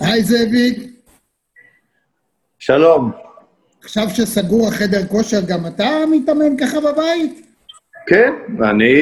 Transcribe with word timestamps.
היי 0.00 0.24
זאביק, 0.24 0.78
שלום. 2.58 3.12
עכשיו 3.84 4.06
שסגור 4.10 4.68
החדר 4.68 5.06
כושר, 5.06 5.40
גם 5.48 5.66
אתה 5.66 5.88
מתאמן 6.10 6.56
ככה 6.60 6.80
בבית? 6.80 7.46
כן, 8.06 8.32
אני, 8.70 8.92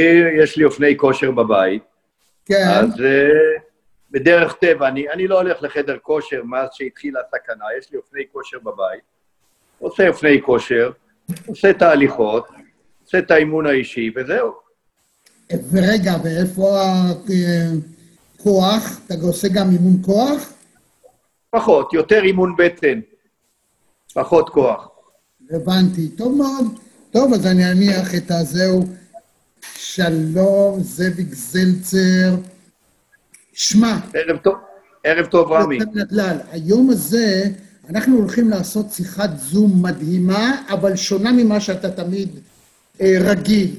יש 0.42 0.56
לי 0.56 0.64
אופני 0.64 0.96
כושר 0.96 1.30
בבית, 1.30 1.82
כן. 2.44 2.68
אז 2.68 2.88
uh, 2.88 3.60
בדרך 4.10 4.55
טבע, 4.60 4.88
אני, 4.88 5.10
אני 5.10 5.27
לא 5.27 5.41
הולך 5.41 5.62
לחדר 5.62 5.98
כושר 6.02 6.42
מאז 6.45 6.68
שהתחילה 6.73 7.20
הסכנה, 7.20 7.64
יש 7.79 7.90
לי 7.93 7.98
אופני 7.98 8.22
כושר 8.32 8.59
בבית, 8.59 9.02
עושה 9.79 10.09
אופני 10.09 10.43
כושר, 10.43 10.90
עושה 11.46 11.72
תהליכות, 11.72 12.48
עושה 13.04 13.18
את 13.18 13.30
האימון 13.30 13.66
האישי, 13.66 14.11
וזהו. 14.16 14.52
ורגע, 15.72 16.14
ואיפה 16.24 16.82
הכוח? 18.34 19.00
אתה 19.06 19.14
עושה 19.22 19.48
גם 19.48 19.70
אימון 19.70 20.02
כוח? 20.04 20.52
פחות, 21.56 21.92
יותר 21.92 22.23
אימון 22.24 22.55
בטן, 22.59 23.01
פחות 24.15 24.48
כוח. 24.48 24.88
הבנתי. 25.51 26.09
טוב 26.09 26.37
מאוד. 26.37 26.79
טוב, 27.10 27.33
אז 27.33 27.47
אני 27.47 27.73
אניח 27.73 28.15
את 28.15 28.30
הזהו. 28.30 28.87
שלום, 29.74 30.80
זאביק 30.80 31.34
זלצר. 31.34 32.34
שמע, 33.52 33.98
ערב 34.15 34.37
טוב, 34.37 34.55
ערב 35.05 35.27
טוב, 35.27 35.52
רמי. 35.52 35.79
נדלל, 35.79 36.37
היום 36.51 36.91
הזה 36.91 37.45
אנחנו 37.88 38.16
הולכים 38.16 38.51
לעשות 38.51 38.93
שיחת 38.93 39.30
זום 39.37 39.82
מדהימה, 39.82 40.62
אבל 40.69 40.96
שונה 40.96 41.32
ממה 41.32 41.60
שאתה 41.60 41.91
תמיד 41.91 42.29
אה, 43.01 43.16
רגיל. 43.21 43.77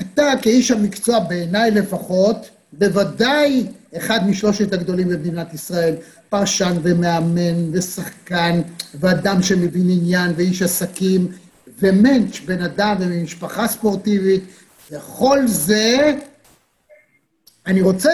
אתה 0.00 0.32
כאיש 0.42 0.70
המקצוע, 0.70 1.18
בעיניי 1.18 1.70
לפחות, 1.70 2.36
בוודאי 2.72 3.66
אחד 3.96 4.28
משלושת 4.28 4.72
הגדולים 4.72 5.08
במדינת 5.08 5.54
ישראל, 5.54 5.94
פרשן 6.28 6.76
ומאמן 6.82 7.70
ושחקן 7.72 8.60
ואדם 9.00 9.42
שמבין 9.42 9.90
עניין 9.90 10.32
ואיש 10.36 10.62
עסקים 10.62 11.28
ומענטש, 11.78 12.40
בן 12.46 12.62
אדם 12.62 12.96
וממשפחה 13.00 13.68
ספורטיבית, 13.68 14.44
וכל 14.90 15.46
זה, 15.46 16.14
אני 17.66 17.82
רוצה, 17.82 18.10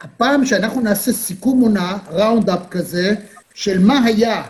הפעם 0.00 0.46
שאנחנו 0.46 0.80
נעשה 0.80 1.12
סיכום 1.12 1.60
עונה, 1.60 1.98
round-up 2.10 2.68
כזה, 2.70 3.14
של 3.54 3.78
מה 3.78 4.04
היה 4.04 4.42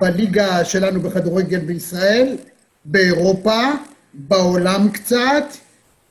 בליגה 0.00 0.64
שלנו 0.64 1.00
בכדורגל 1.00 1.58
בישראל, 1.58 2.36
באירופה, 2.84 3.62
בעולם 4.14 4.88
קצת, 4.88 5.44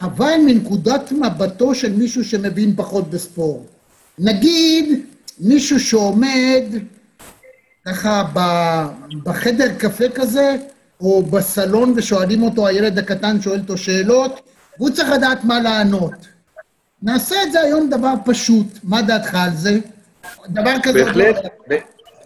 אבל 0.02 0.36
מנקודת 0.46 1.12
מבטו 1.12 1.76
של 1.76 1.94
מישהו 1.94 2.26
שמבין 2.26 2.76
פחות 2.76 3.10
בספורט. 3.10 3.79
נגיד, 4.20 5.06
מישהו 5.40 5.80
שעומד 5.80 6.64
ככה 7.86 8.24
בחדר 9.24 9.74
קפה 9.78 10.10
כזה, 10.16 10.56
או 11.02 11.24
בסלון 11.24 11.94
ושואלים 11.96 12.44
אותו, 12.44 12.68
הילד 12.68 13.00
הקטן 13.00 13.42
שואל 13.42 13.60
אותו 13.60 13.78
שאלות, 13.78 14.42
והוא 14.78 14.90
צריך 14.90 15.10
לדעת 15.10 15.44
מה 15.44 15.60
לענות. 15.60 16.14
נעשה 17.02 17.36
את 17.44 17.52
זה 17.52 17.62
היום 17.62 17.90
דבר 17.90 18.14
פשוט. 18.26 18.68
מה 18.84 19.02
דעתך 19.02 19.36
על 19.36 19.50
זה? 19.54 19.80
דבר 20.50 20.74
כזה... 20.84 21.04
בהחלט, 21.04 21.36
ב- 21.70 21.76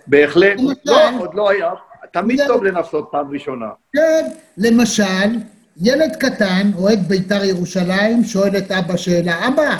בהחלט. 0.07 0.59
לא, 0.85 1.09
עוד 1.19 1.33
לא 1.33 1.49
היה. 1.49 1.69
תמיד 2.13 2.39
טוב 2.47 2.63
לנסות 2.63 3.07
פעם 3.11 3.31
ראשונה. 3.33 3.65
כן, 3.93 4.29
למשל, 4.57 5.37
ילד 5.81 6.15
קטן, 6.19 6.71
אוהד 6.77 7.07
בית"ר 7.07 7.43
ירושלים, 7.43 8.23
שואל 8.23 8.57
את 8.57 8.71
אבא 8.71 8.97
שאלה, 8.97 9.47
אבא, 9.47 9.77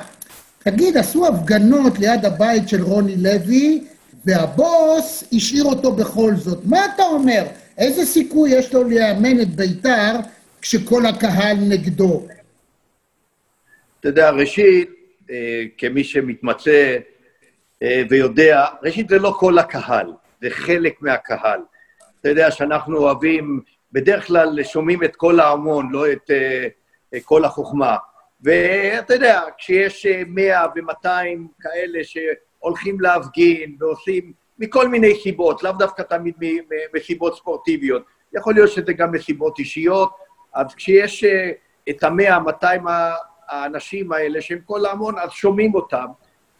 תגיד, 0.63 0.97
עשו 0.97 1.27
הפגנות 1.27 1.99
ליד 1.99 2.25
הבית 2.25 2.69
של 2.69 2.83
רוני 2.83 3.15
לוי, 3.17 3.83
והבוס 4.25 5.23
השאיר 5.33 5.63
אותו 5.63 5.91
בכל 5.91 6.35
זאת. 6.35 6.59
מה 6.65 6.85
אתה 6.85 7.03
אומר? 7.03 7.43
איזה 7.77 8.05
סיכוי 8.05 8.49
יש 8.49 8.73
לו 8.73 8.83
לאמן 8.83 9.41
את 9.41 9.47
בית"ר 9.47 10.15
כשכל 10.61 11.05
הקהל 11.05 11.57
נגדו? 11.57 12.27
אתה 13.99 14.09
יודע, 14.09 14.29
ראשית, 14.29 14.89
אה, 15.31 15.63
כמי 15.77 16.03
שמתמצא 16.03 16.97
אה, 17.83 18.03
ויודע, 18.09 18.65
ראשית, 18.83 19.09
זה 19.09 19.19
לא 19.19 19.35
כל 19.39 19.57
הקהל, 19.59 20.13
זה 20.41 20.49
חלק 20.49 21.01
מהקהל. 21.01 21.59
אתה 22.21 22.29
יודע 22.29 22.51
שאנחנו 22.51 22.97
אוהבים, 22.97 23.61
בדרך 23.91 24.27
כלל 24.27 24.63
שומעים 24.63 25.03
את 25.03 25.15
כל 25.15 25.39
ההמון, 25.39 25.89
לא 25.91 26.11
את 26.11 26.31
אה, 27.13 27.19
כל 27.23 27.45
החוכמה. 27.45 27.97
ואתה 28.43 29.13
יודע, 29.13 29.41
כשיש 29.57 30.07
100 30.27 30.65
ו-200 30.75 31.07
כאלה 31.61 31.99
שהולכים 32.03 33.01
להפגין 33.01 33.75
ועושים 33.79 34.33
מכל 34.59 34.87
מיני 34.87 35.15
סיבות, 35.23 35.63
לאו 35.63 35.71
דווקא 35.71 36.01
תמיד 36.01 36.35
מסיבות 36.95 37.35
ספורטיביות, 37.37 38.03
יכול 38.33 38.53
להיות 38.53 38.71
שזה 38.71 38.93
גם 38.93 39.11
מסיבות 39.11 39.59
אישיות, 39.59 40.11
אז 40.53 40.75
כשיש 40.75 41.25
את 41.89 42.03
המאה, 42.03 42.39
200 42.39 42.83
האנשים 43.47 44.11
האלה, 44.11 44.41
שהם 44.41 44.59
כל 44.65 44.85
ההמון, 44.85 45.19
אז 45.19 45.31
שומעים 45.31 45.75
אותם, 45.75 46.05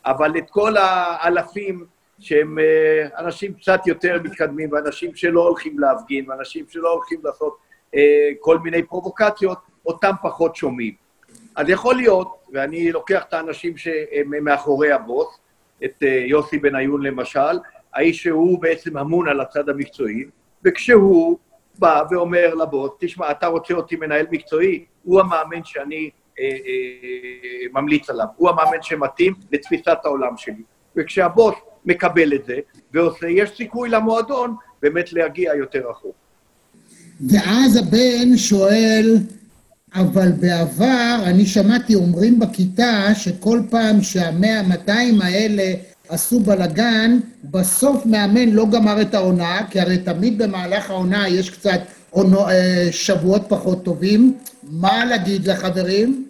אבל 0.05 0.38
את 0.38 0.49
כל 0.49 0.73
האלפים 0.77 1.85
שהם 2.19 2.57
אנשים 3.17 3.53
קצת 3.53 3.88
יותר 3.88 4.19
מתקדמים, 4.23 4.72
ואנשים 4.72 5.16
שלא 5.16 5.41
הולכים 5.47 5.79
להפגין, 5.79 6.29
ואנשים 6.29 6.66
שלא 6.69 6.93
הולכים 6.93 7.22
לעשות 7.23 7.57
כל 8.39 8.59
מיני 8.59 8.83
פרובוקציות, 8.83 9.57
אותם 9.85 10.11
פחות 10.22 10.55
שומעים. 10.55 11.03
אז 11.56 11.69
יכול 11.69 11.96
להיות, 11.96 12.36
ואני 12.53 12.91
לוקח 12.91 13.24
את 13.30 13.34
האנשים 13.34 13.78
שהם 13.78 14.31
מאחורי 14.41 14.91
הבוס, 14.91 15.28
את 15.84 16.03
יוסי 16.28 16.58
בניון 16.58 17.03
למשל, 17.03 17.59
האיש 17.94 18.24
שהוא 18.24 18.62
בעצם 18.62 18.97
אמון 18.97 19.28
על 19.28 19.41
הצד 19.41 19.69
המקצועי, 19.69 20.24
וכשהוא 20.66 21.38
בא 21.80 22.03
ואומר 22.12 22.56
לבוס, 22.56 22.91
תשמע, 23.00 23.31
אתה 23.31 23.47
רוצה 23.47 23.74
אותי 23.74 23.96
מנהל 23.96 24.25
מקצועי? 24.31 24.86
הוא 25.03 25.19
המאמן 25.19 25.64
שאני 25.64 26.09
אה, 26.40 26.44
אה, 26.46 27.81
ממליץ 27.81 28.09
עליו, 28.09 28.25
הוא 28.35 28.50
המאמן 28.50 28.81
שמתאים 28.81 29.34
לתפיסת 29.52 29.97
העולם 30.03 30.38
שלי. 30.38 30.64
וכשהבוס 30.96 31.56
מקבל 31.85 32.34
את 32.34 32.46
זה 32.46 32.59
ועושה, 32.94 33.28
יש 33.30 33.50
סיכוי 33.58 33.90
למועדון 33.90 34.56
באמת 34.81 35.14
להגיע 35.14 35.56
יותר 35.56 35.90
רחוק. 35.90 36.16
ואז 37.30 37.78
הבן 37.78 38.38
שואל, 38.38 39.18
אבל 39.95 40.31
בעבר 40.39 41.15
אני 41.23 41.45
שמעתי 41.45 41.95
אומרים 41.95 42.39
בכיתה 42.39 43.15
שכל 43.15 43.59
פעם 43.69 44.01
שהמאה, 44.01 44.61
200 44.69 45.21
האלה 45.21 45.63
עשו 46.09 46.39
בלאגן, 46.39 47.19
בסוף 47.43 48.05
מאמן 48.05 48.49
לא 48.49 48.65
גמר 48.71 49.01
את 49.01 49.13
העונה, 49.13 49.61
כי 49.69 49.79
הרי 49.79 49.97
תמיד 49.97 50.41
במהלך 50.41 50.89
העונה 50.89 51.27
יש 51.27 51.49
קצת 51.49 51.79
עונו, 52.09 52.39
שבועות 52.91 53.41
פחות 53.49 53.83
טובים. 53.83 54.37
מה 54.63 55.05
להגיד 55.05 55.47
לחברים? 55.47 56.25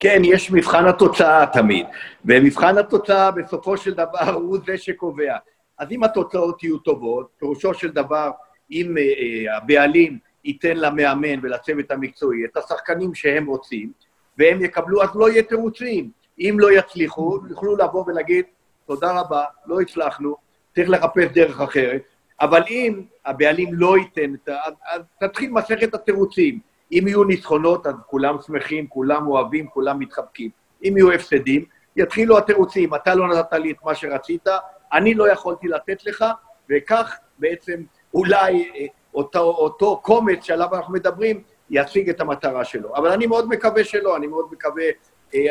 כן, 0.00 0.22
יש 0.24 0.50
מבחן 0.50 0.86
התוצאה 0.86 1.46
תמיד, 1.52 1.86
ומבחן 2.24 2.78
התוצאה 2.78 3.30
בסופו 3.30 3.76
של 3.76 3.94
דבר 3.94 4.34
הוא 4.34 4.58
זה 4.66 4.78
שקובע. 4.78 5.36
אז 5.78 5.88
אם 5.90 6.04
התוצאות 6.04 6.62
יהיו 6.62 6.78
טובות, 6.78 7.28
פירושו 7.38 7.74
של 7.74 7.88
דבר, 7.90 8.30
אם 8.70 8.94
uh, 8.96 9.56
הבעלים 9.56 10.18
ייתן 10.44 10.76
למאמן 10.76 11.38
ולצוות 11.42 11.90
המקצועי 11.90 12.44
את 12.44 12.56
השחקנים 12.56 13.14
שהם 13.14 13.46
רוצים, 13.46 13.92
והם 14.38 14.64
יקבלו, 14.64 15.02
אז 15.02 15.08
לא 15.14 15.30
יהיה 15.30 15.42
תירוצים. 15.42 16.10
אם 16.38 16.56
לא 16.58 16.72
יצליחו, 16.72 17.38
יוכלו 17.50 17.76
לבוא 17.76 18.04
ולהגיד, 18.06 18.44
תודה 18.86 19.20
רבה, 19.20 19.44
לא 19.66 19.80
הצלחנו, 19.80 20.36
צריך 20.74 20.90
לחפש 20.90 21.24
דרך 21.32 21.60
אחרת. 21.60 22.02
אבל 22.40 22.62
אם 22.70 23.02
הבעלים 23.26 23.74
לא 23.74 23.98
ייתן, 23.98 24.34
אז, 24.46 24.72
אז 24.92 25.02
תתחיל 25.20 25.50
מסכת 25.50 25.94
התירוצים. 25.94 26.58
אם 26.92 27.04
יהיו 27.06 27.24
ניצחונות, 27.24 27.86
אז 27.86 27.94
כולם 28.06 28.36
שמחים, 28.46 28.86
כולם 28.86 29.26
אוהבים, 29.26 29.66
כולם 29.66 29.98
מתחבקים. 29.98 30.50
אם 30.84 30.94
יהיו 30.96 31.12
הפסדים, 31.12 31.64
יתחילו 31.96 32.38
התירוצים, 32.38 32.94
אתה 32.94 33.14
לא 33.14 33.28
נתת 33.28 33.52
לי 33.52 33.70
את 33.70 33.76
מה 33.84 33.94
שרצית, 33.94 34.46
אני 34.92 35.14
לא 35.14 35.32
יכולתי 35.32 35.68
לתת 35.68 36.06
לך, 36.06 36.24
וכך 36.70 37.16
בעצם 37.38 37.82
אולי 38.14 38.70
אותו, 39.14 39.40
אותו 39.40 40.00
קומץ 40.04 40.44
שעליו 40.44 40.74
אנחנו 40.74 40.94
מדברים, 40.94 41.42
ישיג 41.70 42.08
את 42.08 42.20
המטרה 42.20 42.64
שלו. 42.64 42.96
אבל 42.96 43.12
אני 43.12 43.26
מאוד 43.26 43.48
מקווה 43.48 43.84
שלא, 43.84 44.16
אני 44.16 44.26
מאוד 44.26 44.46
מקווה, 44.52 44.84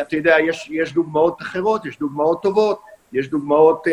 אתה 0.02 0.16
יודע, 0.16 0.36
יש, 0.48 0.70
יש 0.72 0.94
דוגמאות 0.94 1.42
אחרות, 1.42 1.86
יש 1.86 2.00
דוגמאות 2.00 2.42
טובות, 2.44 2.82
יש 3.14 3.30
דוגמאות, 3.30 3.84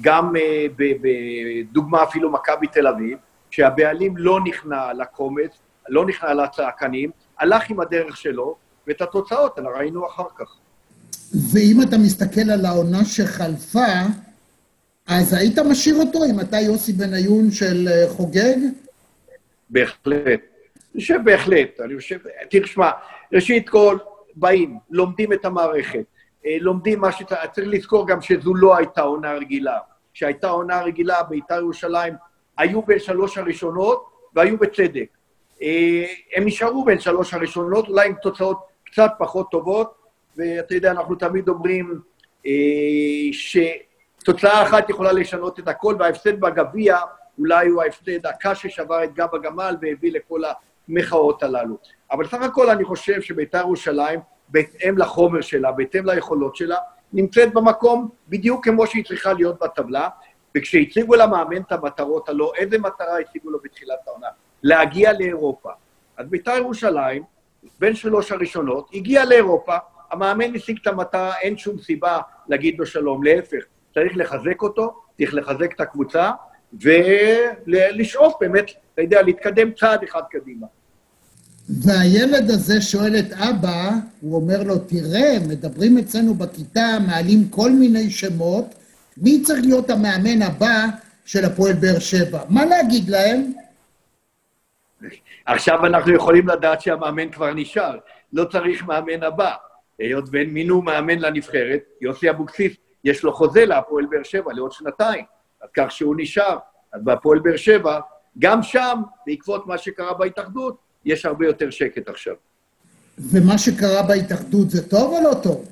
גם 0.00 0.32
בדוגמה 0.76 2.02
אפילו 2.02 2.30
מכבי 2.30 2.66
תל 2.66 2.86
אביב, 2.86 3.18
שהבעלים 3.50 4.16
לא 4.16 4.40
נכנע 4.44 4.92
לקומץ, 4.92 5.50
לא 5.88 6.06
נכנע 6.06 6.34
לצעקנים, 6.34 7.10
הלך 7.38 7.70
עם 7.70 7.80
הדרך 7.80 8.16
שלו, 8.16 8.56
ואת 8.86 9.02
התוצאות 9.02 9.58
ראינו 9.58 10.06
אחר 10.06 10.26
כך. 10.38 10.56
ואם 11.52 11.82
אתה 11.82 11.98
מסתכל 11.98 12.50
על 12.50 12.64
העונה 12.64 13.04
שחלפה, 13.04 13.86
אז 15.06 15.32
היית 15.32 15.58
משאיר 15.58 15.96
אותו 16.00 16.24
אם 16.24 16.40
אתה 16.40 16.60
יוסי 16.60 16.92
בניון 16.92 17.50
של 17.50 17.88
חוגג? 18.08 18.56
בהחלט. 19.70 20.40
אני 20.94 21.00
חושב 21.00 21.18
בהחלט. 21.24 21.80
אני 21.80 21.96
חושב, 21.96 22.18
תשמע, 22.50 22.90
ראשית 23.32 23.68
כל, 23.68 23.98
באים, 24.34 24.78
לומדים 24.90 25.32
את 25.32 25.44
המערכת, 25.44 26.04
לומדים 26.60 27.00
מה 27.00 27.12
שצריך, 27.12 27.40
צריך 27.52 27.68
לזכור 27.70 28.08
גם 28.08 28.20
שזו 28.20 28.54
לא 28.54 28.76
הייתה 28.76 29.00
עונה 29.00 29.32
רגילה. 29.32 29.78
שהייתה 30.16 30.48
עונה 30.48 30.82
רגילה, 30.82 31.22
בית"ר 31.22 31.58
ירושלים, 31.58 32.14
היו 32.58 32.82
בין 32.82 32.98
שלוש 32.98 33.38
הראשונות, 33.38 34.06
והיו 34.34 34.58
בצדק. 34.58 35.06
אה, 35.62 36.04
הם 36.36 36.44
נשארו 36.46 36.84
בין 36.84 37.00
שלוש 37.00 37.34
הראשונות, 37.34 37.88
אולי 37.88 38.06
עם 38.06 38.14
תוצאות 38.22 38.58
קצת 38.84 39.10
פחות 39.18 39.50
טובות, 39.50 39.94
ואתה 40.36 40.74
יודע, 40.74 40.90
אנחנו 40.90 41.14
תמיד 41.14 41.48
אומרים 41.48 42.00
אה, 42.46 42.52
שתוצאה 43.32 44.62
אחת 44.62 44.90
יכולה 44.90 45.12
לשנות 45.12 45.58
את 45.58 45.68
הכל, 45.68 45.96
וההפסד 45.98 46.40
בגביע 46.40 46.98
אולי 47.38 47.68
הוא 47.68 47.82
ההפסד 47.82 48.26
הקש 48.26 48.62
ששבר 48.62 49.04
את 49.04 49.14
גב 49.14 49.34
הגמל 49.34 49.76
והביא 49.80 50.12
לכל 50.12 50.40
המחאות 50.88 51.42
הללו. 51.42 51.78
אבל 52.12 52.26
סך 52.26 52.42
הכל 52.42 52.70
אני 52.70 52.84
חושב 52.84 53.20
שבית"ר 53.20 53.58
ירושלים, 53.58 54.20
בהתאם 54.48 54.98
לחומר 54.98 55.40
שלה, 55.40 55.72
בהתאם 55.72 56.06
ליכולות 56.06 56.56
שלה, 56.56 56.76
נמצאת 57.12 57.54
במקום 57.54 58.08
בדיוק 58.28 58.64
כמו 58.64 58.86
שהיא 58.86 59.04
צריכה 59.04 59.32
להיות 59.32 59.58
בטבלה, 59.62 60.08
וכשהציגו 60.56 61.14
למאמן 61.14 61.62
את 61.62 61.72
המטרות 61.72 62.28
הלא, 62.28 62.52
איזה 62.56 62.78
מטרה 62.78 63.18
הציגו 63.18 63.50
לו 63.50 63.58
בתחילת 63.64 63.98
העונה? 64.06 64.26
להגיע 64.62 65.12
לאירופה. 65.12 65.70
אז 66.16 66.26
בית"ר 66.28 66.56
ירושלים, 66.56 67.22
בין 67.78 67.94
שלוש 67.94 68.32
הראשונות, 68.32 68.90
הגיע 68.94 69.24
לאירופה, 69.24 69.76
המאמן 70.10 70.54
השיג 70.54 70.78
את 70.82 70.86
המטרה, 70.86 71.36
אין 71.36 71.58
שום 71.58 71.78
סיבה 71.78 72.18
להגיד 72.48 72.78
לו 72.78 72.86
שלום, 72.86 73.24
להפך, 73.24 73.64
צריך 73.94 74.12
לחזק 74.16 74.62
אותו, 74.62 75.00
צריך 75.16 75.34
לחזק 75.34 75.72
את 75.72 75.80
הקבוצה, 75.80 76.30
ולשאוף 76.80 78.34
באמת, 78.40 78.70
אתה 78.94 79.02
יודע, 79.02 79.22
להתקדם 79.22 79.72
צעד 79.72 80.02
אחד 80.02 80.22
קדימה. 80.30 80.66
והילד 81.68 82.50
הזה 82.50 82.80
שואל 82.80 83.18
את 83.18 83.32
אבא, 83.32 83.90
הוא 84.20 84.36
אומר 84.36 84.62
לו, 84.62 84.78
תראה, 84.78 85.36
מדברים 85.48 85.98
אצלנו 85.98 86.34
בכיתה, 86.34 86.86
מעלים 87.06 87.48
כל 87.48 87.70
מיני 87.70 88.10
שמות, 88.10 88.74
מי 89.16 89.42
צריך 89.42 89.60
להיות 89.64 89.90
המאמן 89.90 90.42
הבא 90.42 90.84
של 91.24 91.44
הפועל 91.44 91.72
באר 91.72 91.98
שבע? 91.98 92.40
מה 92.48 92.64
להגיד 92.64 93.08
להם? 93.08 93.52
עכשיו 95.46 95.86
אנחנו 95.86 96.14
יכולים 96.14 96.48
לדעת 96.48 96.80
שהמאמן 96.80 97.30
כבר 97.30 97.54
נשאר, 97.54 97.98
לא 98.32 98.44
צריך 98.44 98.84
מאמן 98.84 99.22
הבא. 99.22 99.52
היות 99.98 100.24
ואין 100.32 100.50
מינו 100.50 100.82
מאמן 100.82 101.18
לנבחרת, 101.18 101.80
יוסי 102.00 102.30
אבוקסיס, 102.30 102.72
יש 103.04 103.22
לו 103.22 103.32
חוזה 103.32 103.64
להפועל 103.64 104.06
באר 104.10 104.22
שבע 104.22 104.52
לעוד 104.52 104.72
שנתיים, 104.72 105.24
אז 105.62 105.68
כך 105.76 105.90
שהוא 105.90 106.14
נשאר. 106.18 106.58
אז 106.92 107.00
בהפועל 107.04 107.38
באר 107.38 107.56
שבע, 107.56 108.00
גם 108.38 108.62
שם, 108.62 109.02
בעקבות 109.26 109.66
מה 109.66 109.78
שקרה 109.78 110.14
בהתאחדות, 110.14 110.76
יש 111.04 111.26
הרבה 111.26 111.46
יותר 111.46 111.70
שקט 111.70 112.08
עכשיו. 112.08 112.34
ומה 113.18 113.58
שקרה 113.58 114.02
בהתאחדות 114.02 114.70
זה 114.70 114.90
טוב 114.90 115.12
או 115.12 115.30
לא 115.30 115.34
טוב? 115.42 115.68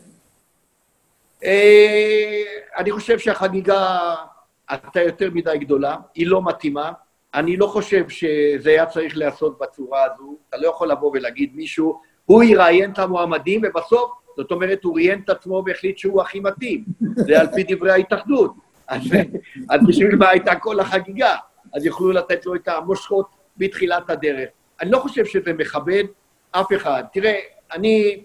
אה, 1.45 2.43
אני 2.77 2.91
חושב 2.91 3.19
שהחגיגה 3.19 4.15
הייתה 4.69 5.01
יותר 5.01 5.31
מדי 5.31 5.59
גדולה, 5.59 5.97
היא 6.15 6.27
לא 6.27 6.45
מתאימה. 6.45 6.93
אני 7.35 7.57
לא 7.57 7.67
חושב 7.67 8.09
שזה 8.09 8.71
היה 8.71 8.87
צריך 8.87 9.17
להיעשות 9.17 9.59
בצורה 9.59 10.05
הזו. 10.05 10.37
אתה 10.49 10.57
לא 10.57 10.69
יכול 10.69 10.91
לבוא 10.91 11.11
ולהגיד 11.15 11.51
מישהו, 11.55 12.01
הוא 12.25 12.43
יראיין 12.43 12.93
את 12.93 12.99
המועמדים, 12.99 13.63
ובסוף, 13.65 14.11
זאת 14.37 14.51
אומרת, 14.51 14.85
הוא 14.85 14.95
ראיין 14.95 15.21
את 15.25 15.31
עצמו 15.31 15.63
והחליט 15.67 15.99
שהוא 15.99 16.23
הכי 16.23 16.41
מתאים. 16.41 16.85
זה 17.17 17.41
על 17.41 17.47
פי 17.55 17.65
דברי 17.69 17.91
ההתאחדות. 17.91 18.55
אז, 18.89 19.03
אז 19.71 19.81
בשביל 19.87 20.17
מה 20.17 20.29
הייתה 20.29 20.55
כל 20.55 20.81
החגיגה? 20.81 21.37
אז 21.75 21.87
יוכלו 21.87 22.13
לתת 22.13 22.47
לו 22.47 22.55
את 22.55 22.69
המושכות 22.69 23.27
בתחילת 23.57 24.11
הדרך. 24.11 24.49
אני 24.81 24.91
לא 24.91 24.99
חושב 24.99 25.25
שזה 25.25 25.53
מכבד 25.53 26.05
אף 26.51 26.67
אחד. 26.77 27.05
תראה, 27.13 27.39
אני 27.73 28.23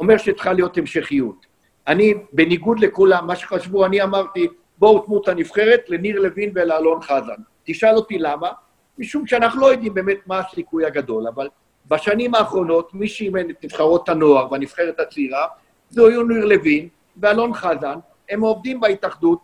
אומר 0.00 0.16
שצריכה 0.16 0.52
להיות 0.52 0.78
המשכיות. 0.78 1.46
אני, 1.88 2.14
בניגוד 2.32 2.80
לכולם, 2.80 3.26
מה 3.26 3.36
שחשבו, 3.36 3.86
אני 3.86 4.02
אמרתי, 4.02 4.48
בואו 4.78 4.98
תנו 4.98 5.22
את 5.22 5.28
הנבחרת 5.28 5.80
לניר 5.88 6.20
לוין 6.20 6.50
ולאלון 6.54 7.02
חזן. 7.02 7.42
תשאל 7.64 7.94
אותי 7.96 8.18
למה, 8.18 8.48
משום 8.98 9.26
שאנחנו 9.26 9.60
לא 9.60 9.66
יודעים 9.66 9.94
באמת 9.94 10.18
מה 10.26 10.38
הסיכוי 10.38 10.86
הגדול, 10.86 11.26
אבל 11.28 11.48
בשנים 11.88 12.34
האחרונות, 12.34 12.94
מי 12.94 13.08
שאימן 13.08 13.50
את 13.50 13.64
נבחרות 13.64 14.08
הנוער 14.08 14.52
והנבחרת 14.52 15.00
הצעירה, 15.00 15.46
זה 15.90 16.02
היו 16.02 16.22
ניר 16.22 16.44
לוין 16.44 16.88
ואלון 17.16 17.54
חזן, 17.54 17.98
הם 18.30 18.40
עובדים 18.40 18.80
בהתאחדות, 18.80 19.38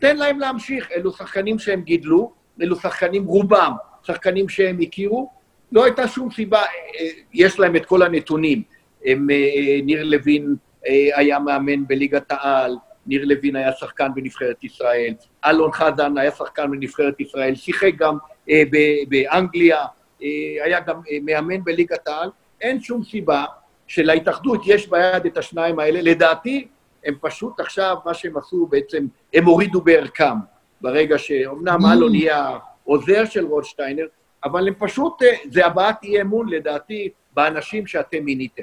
תן 0.00 0.16
להם 0.16 0.40
להמשיך, 0.40 0.92
אלו 0.92 1.12
שחקנים 1.12 1.58
שהם 1.58 1.82
גידלו, 1.82 2.32
אלו 2.62 2.76
שחקנים 2.76 3.24
רובם, 3.24 3.72
שחקנים 4.02 4.48
שהם 4.48 4.78
הכירו, 4.80 5.30
לא 5.72 5.84
הייתה 5.84 6.08
שום 6.08 6.30
סיבה, 6.30 6.60
אה, 6.60 7.08
יש 7.32 7.58
להם 7.58 7.76
את 7.76 7.86
כל 7.86 8.02
הנתונים. 8.02 8.62
הם, 9.04 9.30
אה, 9.30 9.80
ניר 9.82 10.04
לוין 10.04 10.54
אה, 10.86 11.18
היה 11.18 11.38
מאמן 11.38 11.86
בליגת 11.86 12.32
העל, 12.32 12.76
ניר 13.06 13.24
לוין 13.24 13.56
היה 13.56 13.72
שחקן 13.72 14.08
בנבחרת 14.14 14.64
ישראל, 14.64 15.14
אלון 15.44 15.72
חזן 15.72 16.18
היה 16.18 16.30
שחקן 16.30 16.70
בנבחרת 16.70 17.20
ישראל, 17.20 17.54
שיחק 17.54 17.92
גם 17.96 18.16
אה, 18.50 18.62
באנגליה, 19.08 19.78
אה, 20.22 20.28
היה 20.64 20.80
גם 20.80 21.00
אה, 21.10 21.18
מאמן 21.22 21.64
בליגת 21.64 22.08
העל, 22.08 22.30
אין 22.60 22.80
שום 22.80 23.04
סיבה 23.04 23.44
שלהתאחדות 23.86 24.62
יש 24.66 24.88
ביד 24.88 25.26
את 25.26 25.38
השניים 25.38 25.78
האלה. 25.78 26.02
לדעתי, 26.02 26.68
הם 27.04 27.14
פשוט 27.20 27.60
עכשיו, 27.60 27.96
מה 28.04 28.14
שהם 28.14 28.36
עשו 28.36 28.66
בעצם, 28.66 29.06
הם 29.34 29.44
הורידו 29.44 29.80
בערכם, 29.80 30.36
ברגע 30.80 31.18
שאומנם 31.18 31.84
mm. 31.84 31.92
אלון 31.92 32.14
יהיה 32.14 32.58
עוזר 32.84 33.24
של 33.24 33.46
רוטשטיינר, 33.46 34.06
אבל 34.44 34.68
הם 34.68 34.74
פשוט, 34.78 35.22
אה, 35.22 35.28
זה 35.52 35.66
הבעת 35.66 36.02
אי 36.02 36.20
אמון 36.20 36.48
לדעתי 36.48 37.08
באנשים 37.34 37.86
שאתם 37.86 38.24
מיניתם. 38.24 38.62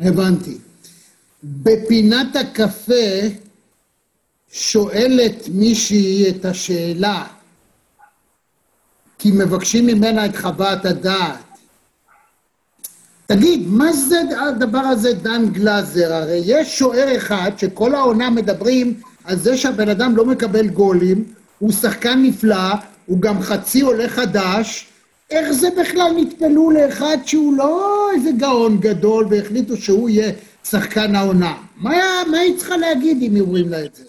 הבנתי. 0.00 0.58
בפינת 1.44 2.36
הקפה 2.36 3.28
שואלת 4.52 5.48
מישהי 5.54 6.30
את 6.30 6.44
השאלה, 6.44 7.26
כי 9.18 9.30
מבקשים 9.30 9.86
ממנה 9.86 10.26
את 10.26 10.36
חוות 10.36 10.84
הדעת. 10.84 11.47
תגיד, 13.32 13.62
מה 13.66 13.92
זה 13.92 14.20
הדבר 14.48 14.78
הזה 14.78 15.12
דן 15.12 15.48
גלאזר? 15.52 16.12
הרי 16.12 16.40
יש 16.44 16.78
שוער 16.78 17.16
אחד 17.16 17.50
שכל 17.56 17.94
העונה 17.94 18.30
מדברים 18.30 18.94
על 19.24 19.36
זה 19.36 19.56
שהבן 19.56 19.88
אדם 19.88 20.16
לא 20.16 20.24
מקבל 20.24 20.68
גולים, 20.68 21.24
הוא 21.58 21.72
שחקן 21.72 22.22
נפלא, 22.22 22.74
הוא 23.06 23.20
גם 23.20 23.40
חצי 23.40 23.80
עולה 23.80 24.08
חדש, 24.08 24.86
איך 25.30 25.50
זה 25.50 25.68
בכלל 25.80 26.12
נטפלו 26.16 26.70
לאחד 26.70 27.16
שהוא 27.26 27.56
לא 27.56 28.08
איזה 28.14 28.30
גאון 28.38 28.80
גדול 28.80 29.26
והחליטו 29.30 29.76
שהוא 29.76 30.08
יהיה 30.08 30.32
שחקן 30.64 31.14
העונה? 31.14 31.54
מה, 31.76 31.92
מה 32.30 32.38
היא 32.38 32.56
צריכה 32.56 32.76
להגיד 32.76 33.22
אם 33.22 33.40
אומרים 33.40 33.68
לה 33.68 33.84
את 33.84 33.94
זה? 33.94 34.04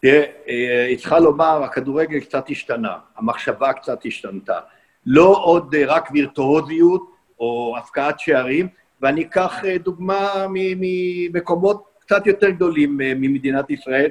תראה, 0.00 0.24
אה, 0.48 0.86
היא 0.88 0.98
צריכה 0.98 1.18
לומר, 1.18 1.62
הכדורגל 1.62 2.20
קצת 2.20 2.44
השתנה, 2.50 2.92
המחשבה 3.16 3.72
קצת 3.72 3.98
השתנתה. 4.04 4.58
לא 5.06 5.36
עוד 5.42 5.74
אה, 5.74 5.86
רק 5.86 6.08
וירטואוזיות 6.12 7.13
או 7.44 7.76
הפקעת 7.78 8.20
שערים, 8.20 8.68
ואני 9.02 9.22
אקח 9.22 9.64
אה, 9.64 9.78
דוגמה 9.78 10.46
ממקומות 10.48 11.84
קצת 12.00 12.26
יותר 12.26 12.50
גדולים 12.50 12.96
ממדינת 12.96 13.70
ישראל. 13.70 14.10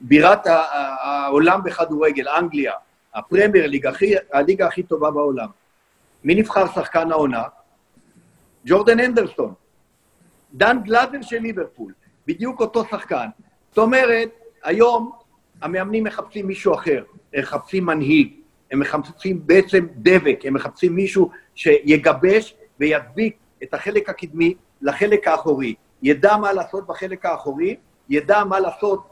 בירת 0.00 0.46
העולם 0.46 1.60
בכדורגל, 1.64 2.28
אנגליה, 2.28 2.72
הפרמייר 3.14 3.66
ליג, 3.66 3.86
הליגה 4.32 4.66
הכי 4.66 4.82
טובה 4.82 5.10
בעולם. 5.10 5.48
מי 6.24 6.34
נבחר 6.34 6.66
שחקן 6.66 7.12
העונה? 7.12 7.42
ג'ורדן 8.66 9.00
אנדרסון. 9.00 9.54
דן 10.54 10.76
גלאזר 10.84 11.22
של 11.22 11.38
ליברפול, 11.38 11.92
בדיוק 12.26 12.60
אותו 12.60 12.84
שחקן. 12.90 13.26
זאת 13.68 13.78
אומרת, 13.78 14.28
היום 14.62 15.12
המאמנים 15.62 16.04
מחפשים 16.04 16.46
מישהו 16.46 16.74
אחר, 16.74 17.04
מחפשים 17.36 17.86
מנהיג, 17.86 18.32
הם 18.72 18.80
מחפשים 18.80 19.46
בעצם 19.46 19.86
דבק, 19.96 20.40
הם 20.44 20.54
מחפשים 20.54 20.94
מישהו 20.94 21.30
שיגבש 21.54 22.54
וידביק 22.80 23.36
את 23.62 23.74
החלק 23.74 24.08
הקדמי 24.08 24.54
לחלק 24.82 25.28
האחורי. 25.28 25.74
ידע 26.02 26.36
מה 26.36 26.52
לעשות 26.52 26.86
בחלק 26.86 27.26
האחורי, 27.26 27.76
ידע 28.08 28.44
מה 28.44 28.60
לעשות 28.60 29.02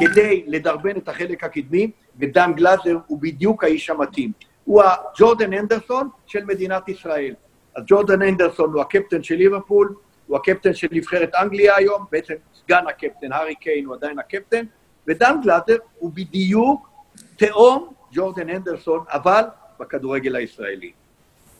כדי 0.00 0.44
לדרבן 0.46 0.96
את 0.96 1.08
החלק 1.08 1.44
הקדמי, 1.44 1.90
ודן 2.18 2.52
גלאזר 2.52 2.98
הוא 3.06 3.18
בדיוק 3.22 3.64
האיש 3.64 3.90
המתאים. 3.90 4.32
הוא 4.64 4.82
הג'ורדן 4.82 5.52
אנדרסון 5.52 6.08
של 6.26 6.44
מדינת 6.44 6.88
ישראל. 6.88 7.34
אז 7.76 7.84
ג'ורדן 7.86 8.22
אנדרסון 8.22 8.72
הוא 8.72 8.80
הקפטן 8.80 9.22
של 9.22 9.34
ליברפול, 9.34 9.94
הוא 10.26 10.36
הקפטן 10.36 10.74
של 10.74 10.88
נבחרת 10.92 11.34
אנגליה 11.34 11.76
היום, 11.76 12.04
בעצם 12.12 12.34
סגן 12.54 12.84
הקפטן, 12.88 13.32
הארי 13.32 13.54
קיין 13.54 13.84
הוא 13.84 13.94
עדיין 13.94 14.18
הקפטן, 14.18 14.64
ודן 15.06 15.36
גלאזר 15.42 15.76
הוא 15.98 16.10
בדיוק 16.14 16.90
תאום 17.36 17.92
ג'ורדן 18.12 18.50
אנדרסון, 18.50 19.04
אבל 19.08 19.42
בכדורגל 19.80 20.36
הישראלי. 20.36 20.92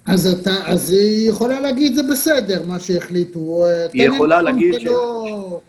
אז, 0.06 0.40
אתה, 0.40 0.50
אז 0.66 0.90
היא 0.90 1.30
יכולה 1.30 1.60
להגיד 1.60 1.94
זה 1.94 2.02
בסדר, 2.10 2.66
מה 2.66 2.80
שהחליטו. 2.80 3.64
היא 3.92 4.08
יכולה 4.08 4.42
להגיד 4.42 4.80
ש... 4.80 4.84
לא... 4.84 5.60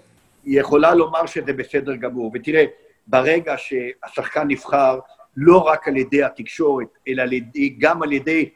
היא 0.45 0.59
יכולה 0.59 0.95
לומר 0.95 1.25
שזה 1.25 1.53
בסדר 1.53 1.95
גמור. 1.95 2.31
ותראה, 2.33 2.65
ברגע 3.07 3.55
שהשחקן 3.57 4.47
נבחר 4.47 4.99
לא 5.37 5.57
רק 5.57 5.87
על 5.87 5.97
ידי 5.97 6.23
התקשורת, 6.23 6.87
אלא 7.07 7.21
על 7.21 7.33
ידי, 7.33 7.69
גם 7.79 8.03
על 8.03 8.11
ידי 8.11 8.49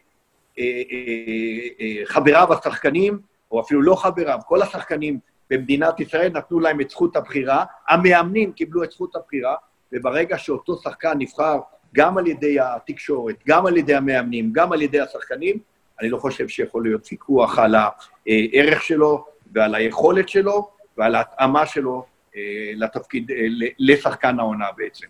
אה, 0.59 0.63
אה, 0.63 1.67
אה, 1.81 2.05
חבריו 2.05 2.53
השחקנים, 2.53 3.19
או 3.51 3.61
אפילו 3.61 3.81
לא 3.81 3.95
חבריו, 3.95 4.39
כל 4.47 4.61
השחקנים 4.61 5.19
במדינת 5.49 5.99
ישראל 5.99 6.31
נתנו 6.31 6.59
להם 6.59 6.81
את 6.81 6.89
זכות 6.89 7.15
הבחירה, 7.15 7.65
המאמנים 7.89 8.51
קיבלו 8.51 8.83
את 8.83 8.91
זכות 8.91 9.15
הבחירה, 9.15 9.55
וברגע 9.91 10.37
שאותו 10.37 10.77
שחקן 10.77 11.13
נבחר 11.17 11.59
גם 11.95 12.17
על 12.17 12.27
ידי 12.27 12.59
התקשורת, 12.59 13.35
גם 13.47 13.65
על 13.65 13.77
ידי 13.77 13.95
המאמנים, 13.95 14.49
גם 14.53 14.71
על 14.71 14.81
ידי 14.81 14.99
השחקנים, 14.99 15.57
אני 16.01 16.09
לא 16.09 16.17
חושב 16.17 16.47
שיכול 16.47 16.83
להיות 16.83 17.07
ויכוח 17.11 17.59
על 17.59 17.75
הערך 17.75 18.81
שלו 18.81 19.25
ועל 19.53 19.75
היכולת 19.75 20.29
שלו 20.29 20.69
ועל 20.97 21.15
ההתאמה 21.15 21.65
שלו 21.65 22.05
אה, 22.35 22.41
לתפקיד, 22.75 23.31
אה, 23.31 23.45
לשחקן 23.79 24.39
העונה 24.39 24.65
בעצם. 24.77 25.07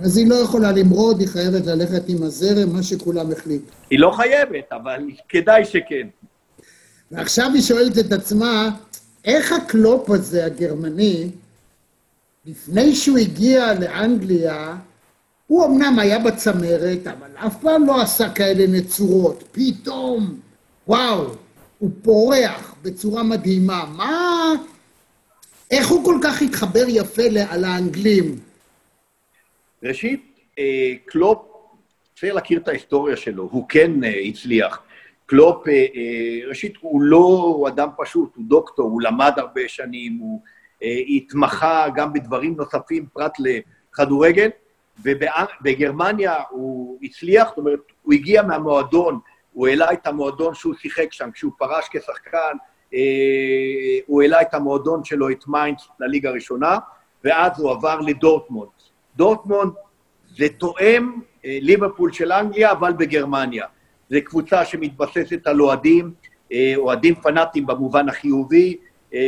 אז 0.00 0.16
היא 0.16 0.30
לא 0.30 0.34
יכולה 0.34 0.72
למרוד, 0.72 1.20
היא 1.20 1.28
חייבת 1.28 1.66
ללכת 1.66 2.08
עם 2.08 2.22
הזרם, 2.22 2.72
מה 2.72 2.82
שכולם 2.82 3.32
החליטו. 3.32 3.72
היא 3.90 3.98
לא 3.98 4.10
חייבת, 4.10 4.72
אבל 4.72 5.00
כדאי 5.28 5.64
שכן. 5.64 6.08
ועכשיו 7.10 7.50
היא 7.54 7.62
שואלת 7.62 7.98
את 7.98 8.12
עצמה, 8.12 8.70
איך 9.24 9.52
הקלופ 9.52 10.10
הזה, 10.10 10.44
הגרמני, 10.44 11.30
לפני 12.46 12.94
שהוא 12.94 13.18
הגיע 13.18 13.74
לאנגליה, 13.80 14.76
הוא 15.46 15.66
אמנם 15.66 15.98
היה 15.98 16.18
בצמרת, 16.18 17.06
אבל 17.06 17.30
אף 17.46 17.56
פעם 17.62 17.86
לא 17.86 18.02
עשה 18.02 18.30
כאלה 18.30 18.66
נצורות. 18.66 19.44
פתאום, 19.52 20.40
וואו, 20.86 21.34
הוא 21.78 21.90
פורח 22.02 22.74
בצורה 22.82 23.22
מדהימה. 23.22 23.84
מה... 23.96 24.52
איך 25.70 25.88
הוא 25.88 26.04
כל 26.04 26.18
כך 26.22 26.42
התחבר 26.42 26.84
יפה 26.88 27.22
לאנגלים? 27.56 28.38
ראשית, 29.82 30.38
אה, 30.58 30.92
קלופ, 31.04 31.38
צריך 32.16 32.34
להכיר 32.34 32.58
את 32.58 32.68
ההיסטוריה 32.68 33.16
שלו, 33.16 33.48
הוא 33.52 33.68
כן 33.68 34.04
אה, 34.04 34.20
הצליח. 34.28 34.82
קלופ, 35.26 35.68
אה, 35.68 35.72
ראשית, 36.48 36.74
הוא 36.80 37.02
לא 37.02 37.54
הוא 37.56 37.68
אדם 37.68 37.88
פשוט, 37.96 38.36
הוא 38.36 38.44
דוקטור, 38.48 38.90
הוא 38.90 39.02
למד 39.02 39.32
הרבה 39.36 39.60
שנים, 39.68 40.18
הוא 40.20 40.40
התמחה 41.16 41.86
גם 41.94 42.12
בדברים 42.12 42.56
נוספים 42.56 43.06
פרט 43.12 43.32
לכדורגל, 43.38 44.48
ובגרמניה 45.02 46.34
הוא 46.50 46.98
הצליח, 47.02 47.48
זאת 47.48 47.58
אומרת, 47.58 47.80
הוא 48.02 48.14
הגיע 48.14 48.42
מהמועדון, 48.42 49.18
הוא 49.52 49.68
העלה 49.68 49.92
את 49.92 50.06
המועדון 50.06 50.54
שהוא 50.54 50.74
שיחק 50.74 51.12
שם, 51.12 51.30
כשהוא 51.30 51.52
פרש 51.58 51.88
כשחקן, 51.90 52.56
הוא 54.06 54.22
העלה 54.22 54.42
את 54.42 54.54
המועדון 54.54 55.04
שלו, 55.04 55.30
את 55.30 55.44
מיינץ, 55.46 55.88
לליגה 56.00 56.30
הראשונה, 56.30 56.78
ואז 57.24 57.60
הוא 57.60 57.70
עבר 57.70 58.00
לדורטמונד. 58.00 58.68
דורטמונד 59.16 59.72
זה 60.36 60.46
תואם 60.58 61.20
אה, 61.44 61.58
ליברפול 61.60 62.12
של 62.12 62.32
אנגליה, 62.32 62.72
אבל 62.72 62.92
בגרמניה. 62.92 63.66
זו 64.10 64.18
קבוצה 64.24 64.64
שמתבססת 64.64 65.46
על 65.46 65.60
אוהדים, 65.60 66.12
אה, 66.52 66.72
אוהדים 66.76 67.14
פנאטים 67.14 67.66
במובן 67.66 68.08
החיובי, 68.08 68.76
אה, 69.14 69.20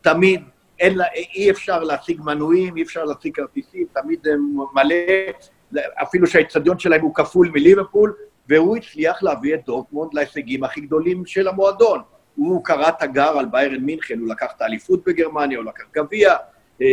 תמיד 0.00 0.42
אין, 0.78 0.98
אי 1.34 1.50
אפשר 1.50 1.82
להשיג 1.82 2.20
מנויים, 2.20 2.76
אי 2.76 2.82
אפשר 2.82 3.04
להשיג 3.04 3.34
כרטיסים, 3.34 3.86
תמיד 3.92 4.26
הם 4.28 4.56
מלא, 4.74 5.82
אפילו 6.02 6.26
שהאצטדיון 6.26 6.78
שלהם 6.78 7.00
הוא 7.00 7.14
כפול 7.14 7.50
מליברפול, 7.54 8.14
והוא 8.48 8.76
הצליח 8.76 9.22
להביא 9.22 9.54
את 9.54 9.64
דורטמונד 9.66 10.14
להישגים 10.14 10.64
הכי 10.64 10.80
גדולים 10.80 11.26
של 11.26 11.48
המועדון. 11.48 12.00
הוא 12.36 12.64
קרא 12.64 12.90
תגר 12.90 13.38
על 13.38 13.46
ביירן 13.46 13.80
מינכן, 13.80 14.18
הוא 14.18 14.28
לקח 14.28 14.46
את 14.56 14.62
האליפות 14.62 15.04
בגרמניה, 15.06 15.58
הוא 15.58 15.66
לקח 15.66 15.84
גביע, 15.96 16.34
אה, 16.82 16.86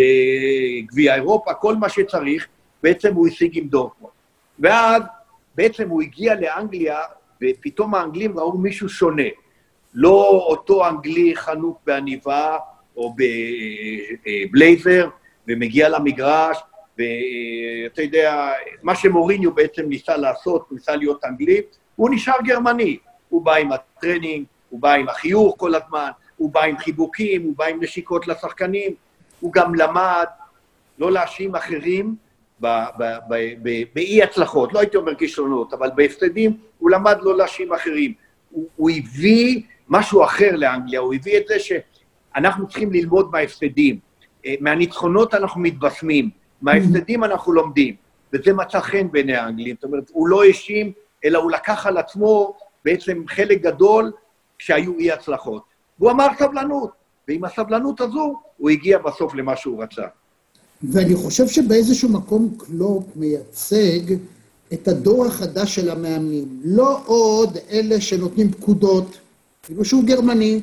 גביע 0.85 1.15
אירופה, 1.15 1.53
כל 1.53 1.75
מה 1.75 1.89
שצריך, 1.89 2.47
בעצם 2.83 3.13
הוא 3.13 3.27
השיג 3.27 3.57
עם 3.57 3.67
דורטמונד. 3.67 4.13
ואז 4.59 5.03
בעצם 5.55 5.89
הוא 5.89 6.01
הגיע 6.01 6.35
לאנגליה, 6.35 6.99
ופתאום 7.43 7.95
האנגלים 7.95 8.39
ראו 8.39 8.57
מישהו 8.57 8.89
שונה. 8.89 9.23
לא 9.93 10.27
אותו 10.49 10.87
אנגלי 10.87 11.35
חנוק 11.35 11.79
בעניבה 11.85 12.57
או 12.97 13.15
בבלייזר, 14.25 15.09
ומגיע 15.47 15.89
למגרש, 15.89 16.57
ואתה 16.97 18.01
יודע, 18.01 18.51
מה 18.83 18.95
שמוריניו 18.95 19.53
בעצם 19.53 19.89
ניסה 19.89 20.17
לעשות, 20.17 20.65
הוא 20.69 20.77
ניסה 20.77 20.95
להיות 20.95 21.25
אנגלי, 21.25 21.61
הוא 21.95 22.09
נשאר 22.09 22.35
גרמני. 22.43 22.97
הוא 23.29 23.41
בא 23.41 23.55
עם 23.55 23.71
הטרנינג, 23.71 24.45
הוא 24.69 24.79
בא 24.81 24.93
עם 24.93 25.09
החיוך 25.09 25.55
כל 25.57 25.75
הזמן, 25.75 26.09
הוא 26.37 26.51
בא 26.51 26.63
עם 26.63 26.77
חיבוקים, 26.77 27.43
הוא 27.43 27.53
בא 27.57 27.65
עם 27.65 27.83
נשיקות 27.83 28.27
לשחקנים, 28.27 28.93
הוא 29.39 29.53
גם 29.53 29.75
למד 29.75 30.25
לא 30.99 31.11
להאשים 31.11 31.55
אחרים 31.55 32.15
באי 33.93 34.23
הצלחות, 34.23 34.73
לא 34.73 34.79
הייתי 34.79 34.97
אומר 34.97 35.15
כישלונות, 35.15 35.73
אבל 35.73 35.89
בהפסדים 35.95 36.57
הוא 36.79 36.91
למד 36.91 37.17
לא 37.21 37.37
להאשים 37.37 37.73
אחרים. 37.73 38.13
הוא, 38.49 38.67
הוא 38.75 38.91
הביא 38.91 39.61
משהו 39.89 40.23
אחר 40.23 40.55
לאנגליה, 40.55 40.99
הוא 40.99 41.13
הביא 41.13 41.37
את 41.37 41.47
זה 41.47 41.59
שאנחנו 42.35 42.67
צריכים 42.67 42.91
ללמוד 42.91 43.29
מההפסדים. 43.31 43.99
אה, 44.45 44.55
מהניצחונות 44.59 45.33
אנחנו 45.33 45.61
מתבשמים, 45.61 46.29
מההפסדים 46.61 47.23
אנחנו 47.23 47.53
לומדים, 47.53 47.95
וזה 48.33 48.53
מצא 48.53 48.79
חן 48.79 49.11
בעיני 49.11 49.35
האנגלים. 49.35 49.75
זאת 49.75 49.83
אומרת, 49.83 50.03
הוא 50.13 50.27
לא 50.27 50.43
האשים, 50.43 50.91
אלא 51.25 51.39
הוא 51.39 51.51
לקח 51.51 51.85
על 51.85 51.97
עצמו 51.97 52.53
בעצם 52.85 53.23
חלק 53.27 53.61
גדול 53.61 54.11
כשהיו 54.59 54.99
אי-הצלחות. 54.99 55.63
והוא 55.99 56.11
אמר 56.11 56.27
סבלנות, 56.39 56.89
ועם 57.27 57.43
הסבלנות 57.43 58.01
הזו 58.01 58.39
הוא 58.57 58.69
הגיע 58.69 58.97
בסוף 58.97 59.35
למה 59.35 59.55
שהוא 59.55 59.83
רצה. 59.83 60.05
ואני 60.83 61.15
חושב 61.15 61.47
שבאיזשהו 61.47 62.09
מקום 62.09 62.55
קלופ 62.57 63.03
מייצג 63.15 64.15
את 64.73 64.87
הדור 64.87 65.25
החדש 65.25 65.75
של 65.75 65.89
המאמנים. 65.89 66.59
לא 66.63 67.01
עוד 67.05 67.57
אלה 67.71 68.01
שנותנים 68.01 68.51
פקודות, 68.51 69.17
כאילו 69.63 69.85
שהוא 69.85 70.03
גרמני, 70.03 70.61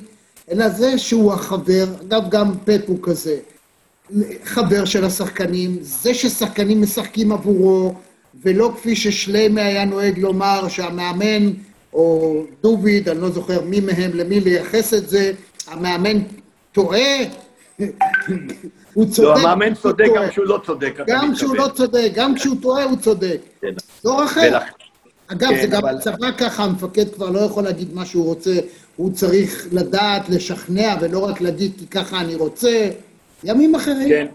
אלא 0.50 0.68
זה 0.68 0.98
שהוא 0.98 1.32
החבר, 1.32 1.84
אגב, 2.08 2.22
גם 2.28 2.52
פט 2.64 2.80
הוא 2.86 2.98
כזה, 3.02 3.36
חבר 4.44 4.84
של 4.84 5.04
השחקנים, 5.04 5.78
זה 5.80 6.14
ששחקנים 6.14 6.82
משחקים 6.82 7.32
עבורו, 7.32 7.94
ולא 8.42 8.72
כפי 8.76 8.96
ששליימה 8.96 9.60
היה 9.60 9.84
נוהג 9.84 10.18
לומר 10.18 10.68
שהמאמן, 10.68 11.50
או 11.92 12.42
דוביד, 12.62 13.08
אני 13.08 13.20
לא 13.20 13.30
זוכר 13.30 13.60
מי 13.64 13.80
מהם 13.80 14.10
למי 14.14 14.40
לייחס 14.40 14.94
את 14.94 15.08
זה, 15.08 15.32
המאמן 15.68 16.18
טועה, 16.72 17.18
הוא 18.94 19.06
צודק. 19.10 19.28
לא, 19.28 19.38
המאמן 19.38 19.74
צודק 19.74 20.06
גם 20.16 20.28
כשהוא 20.28 20.46
לא 20.46 20.60
צודק, 20.66 20.94
גם 21.06 21.34
כשהוא 21.34 21.56
לא 21.56 21.68
צודק, 21.74 22.10
גם 22.14 22.34
כשהוא 22.34 22.56
טועה 22.62 22.84
הוא 22.84 22.96
צודק. 22.96 23.40
כן. 23.60 23.74
דור 24.04 24.24
אחר. 24.24 24.58
אגב, 25.26 25.48
זה 25.48 25.66
כן, 25.66 25.70
גם 25.70 25.82
בצבא 25.82 26.30
ככה, 26.38 26.64
המפקד 26.64 27.14
כבר 27.14 27.30
לא 27.30 27.40
יכול 27.40 27.64
להגיד 27.64 27.94
מה 27.94 28.06
שהוא 28.06 28.24
רוצה, 28.24 28.54
הוא 28.96 29.12
צריך 29.12 29.66
לדעת, 29.72 30.28
לשכנע, 30.28 30.94
ולא 31.00 31.24
רק 31.28 31.40
להגיד 31.40 31.72
כי 31.78 31.86
ככה 31.86 32.20
אני 32.20 32.34
רוצה. 32.34 32.90
ימים 33.44 33.74
אחרים. 33.74 34.08
כן, 34.08 34.26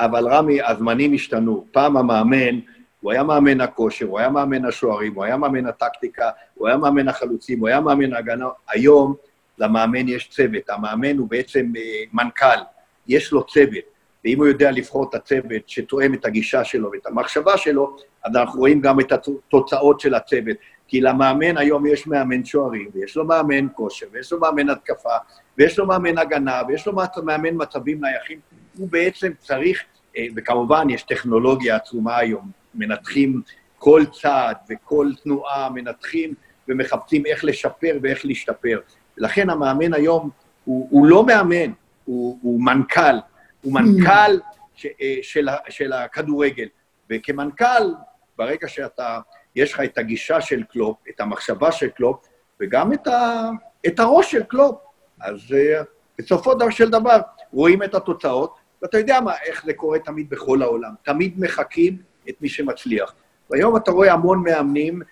אבל 0.00 0.28
רמי, 0.28 0.62
הזמנים 0.62 1.14
השתנו. 1.14 1.64
פעם 1.72 1.96
המאמן, 1.96 2.58
הוא 3.00 3.12
היה 3.12 3.22
מאמן 3.22 3.60
הכושר, 3.60 4.06
הוא 4.06 4.18
היה 4.18 4.28
מאמן 4.28 4.64
השוערים, 4.64 5.14
הוא 5.14 5.24
היה 5.24 5.36
מאמן 5.36 5.66
הטקטיקה, 5.66 6.30
הוא 6.54 6.68
היה 6.68 6.76
מאמן 6.76 7.08
החלוצים, 7.08 7.60
הוא 7.60 7.68
היה 7.68 7.80
מאמן 7.80 8.12
ההגנה. 8.12 8.48
היום 8.68 9.14
למאמן 9.58 10.08
יש 10.08 10.28
צוות, 10.28 10.70
המאמן 10.70 11.18
הוא 11.18 11.28
בעצם 11.28 11.72
אה, 11.76 11.82
מנכ"ל, 12.12 12.60
יש 13.08 13.32
לו 13.32 13.46
צוות, 13.46 13.84
ואם 14.24 14.38
הוא 14.38 14.46
יודע 14.46 14.70
לבחור 14.70 15.06
את 15.10 15.14
הצוות 15.14 15.68
שתואם 15.68 16.14
את 16.14 16.24
הגישה 16.24 16.64
שלו 16.64 16.90
ואת 16.92 17.06
המחשבה 17.06 17.56
שלו, 17.56 17.96
אז 18.24 18.36
אנחנו 18.36 18.60
רואים 18.60 18.80
גם 18.80 19.00
את 19.00 19.12
התוצאות 19.12 20.00
של 20.00 20.14
הצוות. 20.14 20.56
כי 20.90 21.00
למאמן 21.00 21.56
היום 21.56 21.86
יש 21.86 22.06
מאמן 22.06 22.44
שוערים, 22.44 22.88
ויש 22.94 23.16
לו 23.16 23.24
מאמן 23.24 23.66
כושר, 23.74 24.06
ויש 24.12 24.32
לו 24.32 24.40
מאמן 24.40 24.70
התקפה, 24.70 25.16
ויש 25.58 25.78
לו 25.78 25.86
מאמן 25.86 26.18
הגנה, 26.18 26.62
ויש 26.68 26.86
לו 26.86 26.92
מאמן 27.24 27.50
מצבים 27.52 28.00
נייחים. 28.04 28.38
הוא 28.78 28.88
בעצם 28.90 29.32
צריך, 29.38 29.84
אה, 30.16 30.26
וכמובן 30.36 30.90
יש 30.90 31.02
טכנולוגיה 31.02 31.76
עצומה 31.76 32.16
היום, 32.16 32.50
מנתחים 32.74 33.42
כל 33.78 34.02
צעד 34.20 34.56
וכל 34.70 35.10
תנועה, 35.22 35.70
מנתחים 35.70 36.34
ומחפשים 36.68 37.26
איך 37.26 37.44
לשפר 37.44 37.98
ואיך 38.02 38.26
להשתפר. 38.26 38.80
לכן 39.16 39.50
המאמן 39.50 39.94
היום 39.94 40.30
הוא, 40.64 40.88
הוא 40.90 41.06
לא 41.06 41.26
מאמן, 41.26 41.72
הוא, 42.04 42.38
הוא 42.42 42.62
מנכ"ל, 42.62 43.16
הוא 43.62 43.74
מנכ"ל 43.74 44.38
ש, 44.74 44.86
אה, 44.86 45.16
של, 45.22 45.48
של 45.68 45.92
הכדורגל. 45.92 46.66
וכמנכ"ל, 47.10 47.94
ברגע 48.38 48.68
שאתה, 48.68 49.20
יש 49.56 49.72
לך 49.72 49.80
את 49.80 49.98
הגישה 49.98 50.40
של 50.40 50.62
קלופ, 50.62 50.96
את 51.08 51.20
המחשבה 51.20 51.72
של 51.72 51.88
קלופ, 51.88 52.26
וגם 52.60 52.92
את, 52.92 53.06
ה, 53.06 53.50
את 53.86 54.00
הראש 54.00 54.32
של 54.32 54.42
קלופ, 54.42 54.78
אז 55.20 55.36
אה, 55.36 55.84
בסופו 56.18 56.52
של 56.70 56.90
דבר 56.90 57.20
רואים 57.52 57.82
את 57.82 57.94
התוצאות, 57.94 58.56
ואתה 58.82 58.98
יודע 58.98 59.20
מה, 59.20 59.32
איך 59.44 59.64
זה 59.64 59.74
קורה 59.74 59.98
תמיד 59.98 60.30
בכל 60.30 60.62
העולם. 60.62 60.90
תמיד 61.02 61.34
מחקים 61.40 61.96
את 62.28 62.34
מי 62.40 62.48
שמצליח. 62.48 63.14
והיום 63.50 63.76
אתה 63.76 63.90
רואה 63.90 64.12
המון 64.12 64.42
מאמנים, 64.42 65.02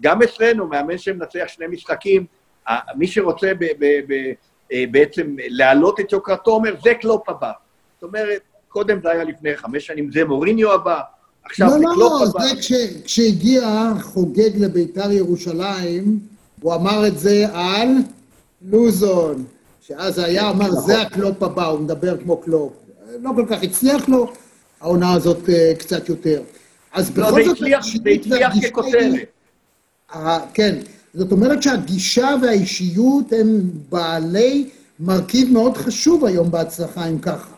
גם 0.00 0.22
אצלנו, 0.22 0.66
מאמן 0.66 0.98
שמנצח 0.98 1.44
שני 1.46 1.66
משחקים, 1.66 2.26
מי 2.94 3.06
שרוצה 3.06 3.52
ב, 3.54 3.64
ב, 3.64 3.84
ב, 4.08 4.32
אה, 4.72 4.84
בעצם 4.90 5.36
להעלות 5.38 6.00
את 6.00 6.12
יוקרתו 6.12 6.50
אומר, 6.50 6.74
זה 6.82 6.94
קלופ 6.94 7.28
הבא. 7.28 7.52
זאת 7.94 8.02
אומרת, 8.02 8.42
קודם 8.68 9.00
זה 9.02 9.10
היה 9.10 9.24
לפני 9.24 9.56
חמש 9.56 9.86
שנים, 9.86 10.12
זה 10.12 10.24
מוריניו 10.24 10.72
הבא, 10.72 11.00
עכשיו 11.50 11.68
לא, 11.68 11.76
לא, 11.78 11.90
לא. 11.96 11.96
לא, 11.98 12.26
זה 12.26 12.56
כש, 12.60 12.72
כשהגיע 13.04 13.92
חוגג 14.02 14.50
לביתר 14.56 15.12
ירושלים, 15.12 16.18
הוא 16.62 16.74
אמר 16.74 17.06
את 17.06 17.18
זה 17.18 17.46
על 17.52 17.88
לוזון, 18.70 19.44
שאז 19.80 20.18
היה, 20.18 20.50
אמר, 20.50 20.70
זה 20.70 21.02
הקלופ 21.02 21.42
הבא, 21.42 21.66
הוא 21.66 21.80
מדבר 21.80 22.16
כמו 22.16 22.36
קלופ. 22.36 22.72
לא 23.22 23.30
כל 23.36 23.44
כך 23.50 23.62
הצליח 23.62 24.08
לו, 24.08 24.32
העונה 24.80 25.12
הזאת 25.12 25.48
אה, 25.48 25.72
קצת 25.78 26.08
יותר. 26.08 26.42
אז 26.92 27.18
לא, 27.18 27.26
בכל 27.28 27.44
זאת, 27.44 27.56
הצליח- 27.56 27.84
זה 28.04 28.10
הצליח 28.10 28.52
ככותרת. 28.70 28.94
היא- 29.12 29.24
ה- 30.12 30.46
כן, 30.54 30.78
זאת 31.14 31.32
אומרת 31.32 31.62
שהגישה 31.62 32.28
והאישיות 32.42 33.32
הם 33.32 33.60
בעלי 33.88 34.68
מרכיב 35.00 35.52
מאוד 35.52 35.76
חשוב 35.76 36.24
היום 36.24 36.50
בהצלחה, 36.50 37.06
אם 37.08 37.18
ככה. 37.18 37.54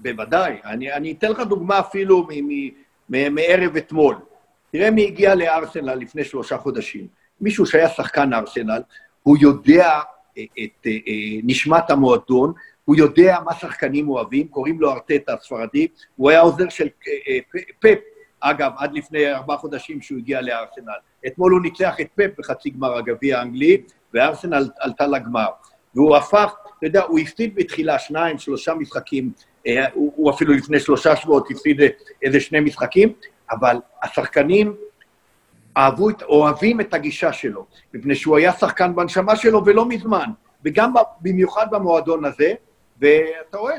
בוודאי. 0.00 0.52
אני, 0.64 0.92
אני 0.92 1.12
אתן 1.18 1.30
לך 1.30 1.40
דוגמה 1.48 1.78
אפילו 1.80 2.22
מ- 2.22 2.26
מ- 2.28 2.48
מ- 2.48 2.70
מערב 3.12 3.76
אתמול. 3.76 4.16
תראה 4.72 4.90
מי 4.90 5.06
הגיע 5.06 5.34
לארסנל 5.34 5.94
לפני 5.94 6.24
שלושה 6.24 6.58
חודשים. 6.58 7.06
מישהו 7.40 7.66
שהיה 7.66 7.88
שחקן 7.88 8.32
ארסנל, 8.32 8.82
הוא 9.22 9.36
יודע 9.40 10.00
אה, 10.38 10.44
את 10.64 10.86
אה, 10.86 10.92
אה, 10.92 11.40
נשמת 11.42 11.90
המועדון, 11.90 12.52
הוא 12.84 12.96
יודע 12.96 13.38
מה 13.44 13.54
שחקנים 13.54 14.08
אוהבים, 14.08 14.48
קוראים 14.48 14.80
לו 14.80 14.92
ארטטה 14.92 15.34
הספרדי, 15.34 15.88
הוא 16.16 16.30
היה 16.30 16.40
עוזר 16.40 16.68
של 16.68 16.88
פפ, 17.80 17.98
אגב, 18.40 18.72
עד 18.76 18.92
לפני 18.94 19.32
ארבעה 19.32 19.56
חודשים 19.56 20.02
שהוא 20.02 20.18
הגיע 20.18 20.40
לארסנל. 20.40 20.92
אתמול 21.26 21.52
הוא 21.52 21.62
ניצח 21.62 22.00
את 22.00 22.06
פפ 22.14 22.30
בחצי 22.38 22.70
גמר 22.70 22.96
הגביע 22.96 23.38
האנגלי, 23.38 23.82
וארסנל 24.14 24.70
עלתה 24.80 25.06
לגמר. 25.06 25.46
והוא 25.94 26.16
הפך, 26.16 26.54
אתה 26.78 26.86
יודע, 26.86 27.02
הוא 27.02 27.18
הפסיד 27.18 27.54
בתחילה 27.54 27.98
שניים, 27.98 28.38
שלושה 28.38 28.74
משחקים, 28.74 29.32
הוא, 29.92 30.12
הוא 30.16 30.30
אפילו 30.30 30.54
לפני 30.54 30.80
שלושה 30.80 31.16
שבועות 31.16 31.50
הפסיד 31.50 31.80
איזה 32.22 32.40
שני 32.40 32.60
משחקים, 32.60 33.12
אבל 33.50 33.76
השחקנים 34.02 34.74
אהבו, 35.76 36.08
אוהבים 36.22 36.80
את 36.80 36.94
הגישה 36.94 37.32
שלו, 37.32 37.66
מפני 37.94 38.14
שהוא 38.14 38.36
היה 38.36 38.52
שחקן 38.52 38.94
בנשמה 38.94 39.36
שלו 39.36 39.64
ולא 39.64 39.88
מזמן, 39.88 40.30
וגם 40.64 40.92
במיוחד 41.20 41.66
במועדון 41.70 42.24
הזה, 42.24 42.54
ואתה 43.00 43.58
רואה 43.58 43.74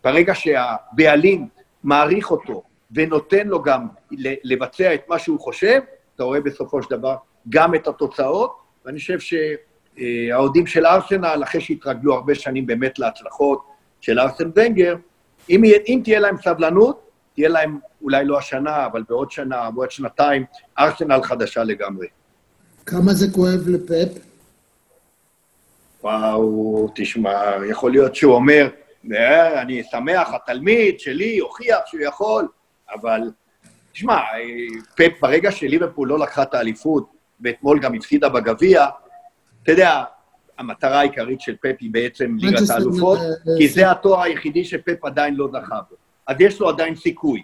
שברגע 0.00 0.34
שהבעלים 0.34 1.48
מעריך 1.84 2.30
אותו 2.30 2.62
ונותן 2.92 3.46
לו 3.48 3.62
גם 3.62 3.86
לבצע 4.44 4.94
את 4.94 5.08
מה 5.08 5.18
שהוא 5.18 5.40
חושב, 5.40 5.80
אתה 6.14 6.24
רואה 6.24 6.40
בסופו 6.40 6.82
של 6.82 6.90
דבר 6.90 7.16
גם 7.48 7.74
את 7.74 7.88
התוצאות, 7.88 8.56
ואני 8.84 8.98
חושב 8.98 9.18
שהאוהדים 9.20 10.66
של 10.66 10.86
ארסנל, 10.86 11.40
אחרי 11.44 11.60
שהתרגלו 11.60 12.14
הרבה 12.14 12.34
שנים 12.34 12.66
באמת 12.66 12.98
להצלחות 12.98 13.71
של 14.02 14.20
ארסן 14.20 14.50
ונגר, 14.56 14.96
אם, 15.50 15.62
אם 15.86 16.00
תהיה 16.04 16.20
להם 16.20 16.36
סבלנות, 16.44 17.10
תהיה 17.34 17.48
להם 17.48 17.78
אולי 18.02 18.24
לא 18.24 18.38
השנה, 18.38 18.86
אבל 18.86 19.02
בעוד 19.08 19.30
שנה, 19.30 19.70
בעוד 19.70 19.90
שנתיים, 19.90 20.44
ארסנל 20.78 21.22
חדשה 21.22 21.64
לגמרי. 21.64 22.06
כמה 22.86 23.14
זה 23.14 23.26
כואב 23.34 23.68
לפפ? 23.68 24.18
וואו, 26.02 26.88
תשמע, 26.94 27.52
יכול 27.70 27.90
להיות 27.90 28.14
שהוא 28.14 28.34
אומר, 28.34 28.68
"אה, 29.12 29.62
אני 29.62 29.82
שמח, 29.90 30.28
התלמיד 30.34 31.00
שלי 31.00 31.38
הוכיח 31.38 31.78
שהוא 31.86 32.00
יכול, 32.00 32.48
אבל 32.94 33.20
תשמע, 33.92 34.18
פפ, 34.96 35.12
ברגע 35.20 35.50
שליברפול 35.52 36.08
לא 36.08 36.18
לקחה 36.18 36.42
את 36.42 36.54
האליפות, 36.54 37.12
ואתמול 37.40 37.78
גם 37.80 37.94
הפסידה 37.94 38.28
בגביע, 38.28 38.86
אתה 39.62 39.72
יודע, 39.72 40.02
המטרה 40.62 40.98
העיקרית 40.98 41.40
של 41.40 41.56
פפ 41.56 41.76
היא 41.80 41.90
בעצם 41.92 42.36
ליגת 42.38 42.70
האלופות, 42.70 43.18
אה, 43.18 43.24
אה, 43.24 43.58
כי 43.58 43.68
זה 43.68 43.90
התואר 43.90 44.22
היחידי 44.22 44.64
שפפ 44.64 45.04
עדיין 45.04 45.34
לא 45.34 45.48
זכה 45.52 45.80
בו. 45.90 45.96
אז 46.26 46.36
יש 46.40 46.60
לו 46.60 46.68
עדיין 46.68 46.96
סיכוי. 46.96 47.42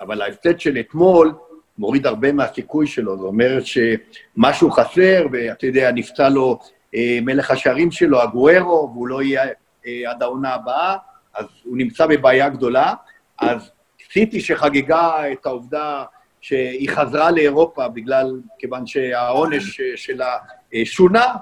אבל 0.00 0.22
ההפסד 0.22 0.60
של 0.60 0.78
אתמול 0.80 1.34
מוריד 1.78 2.06
הרבה 2.06 2.32
מהסיכוי 2.32 2.86
שלו, 2.86 3.16
זאת 3.16 3.26
אומרת 3.26 3.62
שמשהו 3.66 4.70
חסר, 4.70 5.26
ואתה 5.32 5.66
יודע, 5.66 5.92
נפצע 5.92 6.28
לו 6.28 6.58
אה, 6.94 7.18
מלך 7.22 7.50
השערים 7.50 7.90
שלו, 7.90 8.22
הגוארו, 8.22 8.90
והוא 8.92 9.08
לא 9.08 9.22
יהיה 9.22 9.42
אה, 9.86 10.10
עד 10.10 10.22
העונה 10.22 10.54
הבאה, 10.54 10.96
אז 11.34 11.46
הוא 11.64 11.76
נמצא 11.76 12.06
בבעיה 12.06 12.48
גדולה. 12.48 12.94
אז 13.38 13.70
סיטי 14.12 14.40
שחגגה 14.40 15.32
את 15.32 15.46
העובדה 15.46 16.04
שהיא 16.40 16.90
חזרה 16.90 17.30
לאירופה 17.30 17.88
בגלל, 17.88 18.40
כיוון 18.58 18.86
שהעונש 18.86 19.80
אה, 19.80 19.86
שלה 19.96 20.36
אה, 20.74 20.82
שונה, 20.84 21.24
אה, 21.24 21.34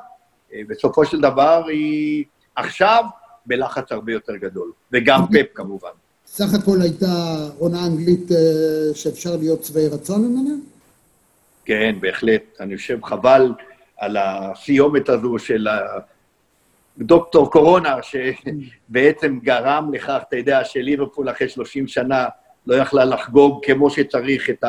בסופו 0.68 1.04
של 1.04 1.20
דבר 1.20 1.64
היא 1.68 2.24
עכשיו 2.56 3.04
בלחץ 3.46 3.92
הרבה 3.92 4.12
יותר 4.12 4.36
גדול, 4.36 4.72
וגם 4.92 5.20
פפ 5.26 5.46
כמובן. 5.54 5.90
סך 6.26 6.54
הכל 6.54 6.82
הייתה 6.82 7.36
עונה 7.58 7.86
אנגלית 7.86 8.32
אה, 8.32 8.94
שאפשר 8.94 9.36
להיות 9.36 9.64
שבעי 9.64 9.88
רצון 9.88 10.24
ממנה? 10.24 10.54
כן, 11.64 11.96
בהחלט. 12.00 12.42
אני 12.60 12.76
חושב, 12.76 12.98
חבל 13.04 13.52
על 13.96 14.16
הסיומת 14.16 15.08
הזו 15.08 15.38
של 15.38 15.68
דוקטור 16.98 17.50
קורונה, 17.50 17.96
שבעצם 18.02 19.38
גרם 19.42 19.94
לכך, 19.94 20.22
אתה 20.28 20.36
יודע, 20.36 20.64
שליברפול 20.64 21.30
אחרי 21.30 21.48
30 21.48 21.88
שנה 21.88 22.24
לא 22.66 22.74
יכלה 22.74 23.04
לחגוג 23.04 23.64
כמו 23.64 23.90
שצריך 23.90 24.50
את 24.50 24.64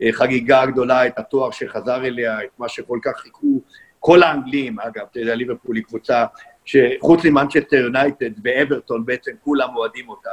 החגיגה 0.00 0.60
הגדולה, 0.62 1.06
את 1.06 1.18
התואר 1.18 1.50
שחזר 1.50 2.04
אליה, 2.04 2.44
את 2.44 2.50
מה 2.58 2.68
שכל 2.68 2.98
כך 3.02 3.16
חיכו 3.16 3.60
כל 4.04 4.22
האנגלים. 4.22 4.80
אגב, 4.80 5.02
אתה 5.10 5.20
יודע, 5.20 5.34
ליברפול 5.34 5.76
היא 5.76 5.84
קבוצה 5.84 6.24
שחוץ 6.64 7.24
ממנצ'סטר 7.24 7.76
יונייטד 7.76 8.30
ואברטון, 8.44 9.04
בעצם 9.04 9.30
כולם 9.44 9.76
אוהדים 9.76 10.08
אותה. 10.08 10.30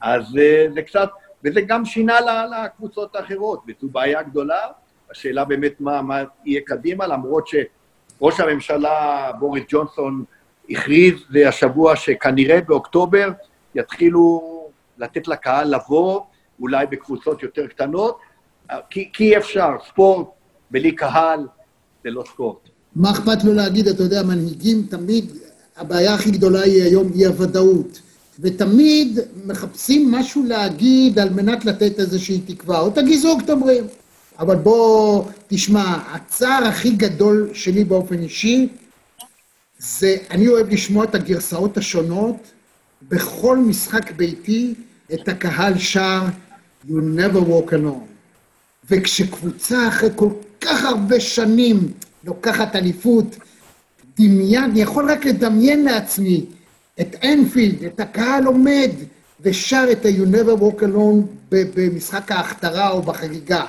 אז 0.00 0.38
אה, 0.38 0.66
זה 0.74 0.82
קצת, 0.82 1.10
וזה 1.44 1.60
גם 1.60 1.84
שינה 1.84 2.18
לקבוצות 2.20 3.16
האחרות, 3.16 3.62
וזו 3.68 3.88
בעיה 3.88 4.22
גדולה. 4.22 4.60
השאלה 5.10 5.44
באמת 5.44 5.80
מה, 5.80 6.02
מה 6.02 6.22
יהיה 6.44 6.60
קדימה, 6.66 7.06
למרות 7.06 7.48
שראש 7.48 8.40
הממשלה 8.40 9.30
בוריס 9.38 9.64
ג'ונסון 9.68 10.24
הכריז 10.70 11.14
השבוע 11.48 11.96
שכנראה 11.96 12.60
באוקטובר 12.60 13.28
יתחילו 13.74 14.42
לתת 14.98 15.28
לקהל 15.28 15.74
לבוא, 15.74 16.20
אולי 16.60 16.86
בקבוצות 16.86 17.42
יותר 17.42 17.66
קטנות, 17.66 18.18
כי 18.90 19.10
אי 19.20 19.36
אפשר, 19.36 19.70
ספורט 19.88 20.28
בלי 20.70 20.92
קהל 20.92 21.46
זה 22.04 22.10
לא 22.10 22.22
ספורט. 22.26 22.77
מה 22.98 23.10
אכפת 23.10 23.44
לו 23.44 23.54
להגיד, 23.54 23.88
אתה 23.88 24.02
יודע, 24.02 24.22
מנהיגים 24.22 24.86
תמיד, 24.90 25.32
הבעיה 25.76 26.14
הכי 26.14 26.30
גדולה 26.30 26.60
היא 26.60 26.82
היום 26.82 27.12
אי 27.14 27.26
הוודאות. 27.26 28.00
ותמיד 28.40 29.18
מחפשים 29.46 30.10
משהו 30.10 30.44
להגיד 30.44 31.18
על 31.18 31.30
מנת 31.30 31.64
לתת 31.64 32.00
איזושהי 32.00 32.40
תקווה, 32.40 32.80
או 32.80 32.90
תגיזו 32.90 33.38
כתומרים. 33.42 33.84
אבל 34.38 34.56
בוא, 34.56 35.24
תשמע, 35.48 35.98
הצער 36.12 36.64
הכי 36.64 36.90
גדול 36.90 37.50
שלי 37.52 37.84
באופן 37.84 38.18
אישי, 38.18 38.68
זה, 39.78 40.16
אני 40.30 40.48
אוהב 40.48 40.68
לשמוע 40.72 41.04
את 41.04 41.14
הגרסאות 41.14 41.76
השונות, 41.76 42.36
בכל 43.08 43.58
משחק 43.58 44.12
ביתי, 44.16 44.74
את 45.14 45.28
הקהל 45.28 45.78
שר, 45.78 46.20
You 46.88 46.90
never 46.90 47.40
walk 47.40 47.72
alone. 47.72 48.08
וכשקבוצה 48.90 49.88
אחרי 49.88 50.08
כל 50.16 50.30
כך 50.60 50.84
הרבה 50.84 51.20
שנים 51.20 51.92
לוקחת 52.24 52.76
אליפות, 52.76 53.36
דמיין, 54.18 54.64
אני 54.64 54.80
יכול 54.80 55.10
רק 55.10 55.24
לדמיין 55.24 55.84
לעצמי 55.84 56.46
את 57.00 57.16
אנפילד, 57.24 57.84
את 57.84 58.00
הקהל 58.00 58.44
עומד 58.44 58.90
ושר 59.40 59.84
את 59.92 60.06
ה-You 60.06 60.34
never 60.34 60.60
walk 60.60 60.82
alone 60.82 61.24
במשחק 61.50 62.32
ההכתרה 62.32 62.90
או 62.90 63.02
בחגיגה. 63.02 63.64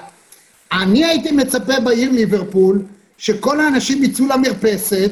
אני 0.72 1.06
הייתי 1.06 1.32
מצפה 1.32 1.80
בעיר 1.84 2.12
ליברפול 2.12 2.82
שכל 3.18 3.60
האנשים 3.60 4.04
יצאו 4.04 4.26
למרפסת 4.26 5.12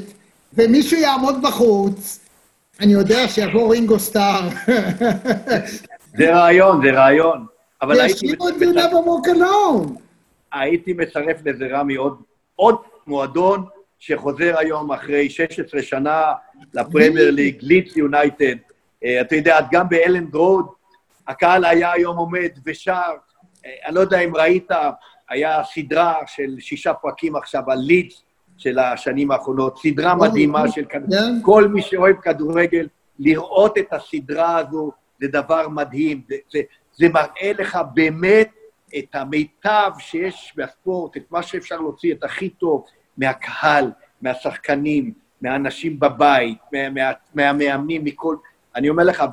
ומישהו 0.53 0.97
יעמוד 0.97 1.41
בחוץ. 1.41 2.19
אני 2.79 2.93
יודע 2.93 3.27
שיבוא 3.27 3.73
רינגו 3.73 3.99
סטאר. 3.99 4.49
זה 6.17 6.35
רעיון, 6.35 6.81
זה 6.83 6.91
רעיון. 6.91 7.45
אבל 7.81 7.99
הייתי, 7.99 8.25
וישאירו 8.25 8.49
את 8.49 8.53
You 8.53 8.75
never 8.75 9.07
walk 9.07 9.37
alone. 9.37 9.99
הייתי 10.53 10.93
מצרף 10.93 11.37
לזה, 11.45 11.65
רמי, 11.71 11.95
עוד, 11.95 12.17
עוד 12.55 12.75
מועדון 13.07 13.65
שחוזר 13.99 14.55
היום 14.57 14.91
אחרי 14.91 15.29
16 15.29 15.81
שנה 15.81 16.33
לפרמייר 16.73 17.31
ליג, 17.31 17.57
לידס 17.61 17.97
יונייטד. 17.97 18.55
אה, 19.03 19.21
אתה 19.21 19.35
יודע, 19.35 19.59
גם 19.71 19.89
באלנד 19.89 20.35
רוד, 20.35 20.67
הקהל 21.27 21.65
היה 21.65 21.91
היום 21.91 22.17
עומד 22.17 22.49
ושר. 22.65 23.11
אה, 23.65 23.71
אני 23.85 23.95
לא 23.95 23.99
יודע 23.99 24.19
אם 24.19 24.35
ראית, 24.35 24.71
היה 25.29 25.63
סדרה 25.63 26.15
של 26.27 26.55
שישה 26.59 26.93
פרקים 26.93 27.35
עכשיו 27.35 27.71
על 27.71 27.79
לידס 27.79 28.23
של 28.57 28.79
השנים 28.79 29.31
האחרונות, 29.31 29.77
סדרה 29.77 30.15
מדהימה 30.15 30.71
של 30.71 30.85
כדורגל. 30.85 31.17
כן. 31.17 31.41
כל 31.41 31.67
מי 31.67 31.81
שאוהב 31.81 32.15
כדורגל, 32.15 32.87
לראות 33.19 33.77
את 33.77 33.93
הסדרה 33.93 34.57
הזו 34.57 34.91
זה 35.21 35.27
דבר 35.27 35.67
מדהים. 35.69 36.21
זה, 36.29 36.35
זה, 36.51 36.59
זה 36.93 37.09
מראה 37.09 37.51
לך 37.59 37.79
באמת 37.93 38.49
את 38.97 39.15
המיטב 39.15 39.91
שיש 39.99 40.53
בספורט, 40.57 41.17
את 41.17 41.23
מה 41.31 41.43
שאפשר 41.43 41.77
להוציא, 41.77 42.13
את 42.13 42.23
הכי 42.23 42.49
טוב 42.49 42.85
מהקהל, 43.17 43.91
מהשחקנים, 44.21 45.11
מהאנשים 45.41 45.99
בבית, 45.99 46.57
מה, 46.73 46.89
מה, 46.89 47.11
מהמאמנים, 47.33 48.03
מכל... 48.03 48.35
אני 48.75 48.89
אומר 48.89 49.03
לך, 49.03 49.23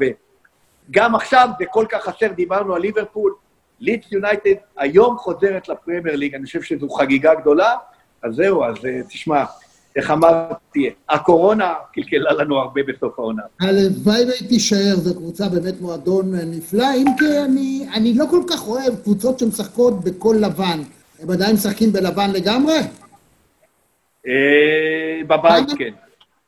וגם 0.91 1.15
עכשיו 1.15 1.49
זה 1.59 1.65
כל 1.71 1.87
כך 1.89 2.05
חסר, 2.05 2.33
דיברנו 2.33 2.75
על 2.75 2.83
ליברפול, 2.83 3.35
לידס 3.81 4.13
יונייטד 4.13 4.55
היום 4.77 5.19
חוזרת 5.19 5.69
לפרמייר 5.69 6.17
ליג, 6.17 6.35
אני 6.35 6.45
חושב 6.45 6.63
שזו 6.63 6.89
חגיגה 6.89 7.35
גדולה, 7.35 7.75
אז 8.23 8.35
זהו, 8.35 8.65
אז 8.65 8.77
אה, 8.85 9.01
תשמע, 9.09 9.45
איך 9.97 10.11
אמרתי, 10.11 10.91
הקורונה 11.09 11.75
קלקלה 11.93 12.33
לנו 12.33 12.59
הרבה 12.59 12.81
בסוף 12.89 13.19
העונה. 13.19 13.43
הלוואי 13.61 14.25
והיא 14.25 14.49
תישאר, 14.49 14.95
זו 14.97 15.15
קבוצה 15.15 15.49
באמת 15.49 15.81
מועדון 15.81 16.35
נפלא, 16.35 16.87
אם 16.97 17.07
כי 17.19 17.39
אני, 17.45 17.87
אני 17.95 18.15
לא 18.15 18.25
כל 18.31 18.43
כך 18.51 18.69
אוהב 18.69 18.95
קבוצות 19.03 19.39
שמשחקות 19.39 20.05
בכל 20.05 20.37
לבן. 20.41 20.81
הם 21.23 21.31
עדיין 21.31 21.55
משחקים 21.55 21.93
בלבן 21.93 22.31
לגמרי? 22.31 22.75
אה, 24.27 25.21
בבית, 25.27 25.69
כן. 25.79 25.91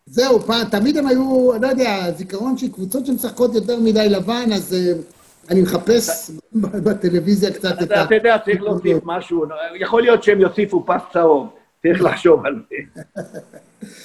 זהו, 0.07 0.41
פעם, 0.41 0.65
תמיד 0.71 0.97
הם 0.97 1.07
היו, 1.07 1.51
לא 1.61 1.67
יודע, 1.67 2.11
זיכרון 2.11 2.57
של 2.57 2.73
קבוצות 2.73 3.07
שמשחקות 3.07 3.55
יותר 3.55 3.81
מדי 3.81 4.09
לבן, 4.09 4.53
אז 4.53 4.75
אה, 4.75 5.03
אני 5.51 5.63
מחפש 5.63 6.31
בטלוויזיה 6.53 7.55
קצת 7.55 7.83
את 7.83 7.91
ה... 7.91 8.05
אתה 8.05 8.15
יודע, 8.15 8.39
צריך 8.45 8.63
להוסיף 8.63 8.99
משהו, 9.05 9.45
יכול 9.75 10.03
להיות 10.03 10.23
שהם 10.23 10.41
יוסיפו 10.41 10.85
פס 10.87 11.03
צהוב, 11.13 11.49
צריך 11.83 12.03
לחשוב 12.03 12.47
על 12.47 12.63
זה. 12.69 13.03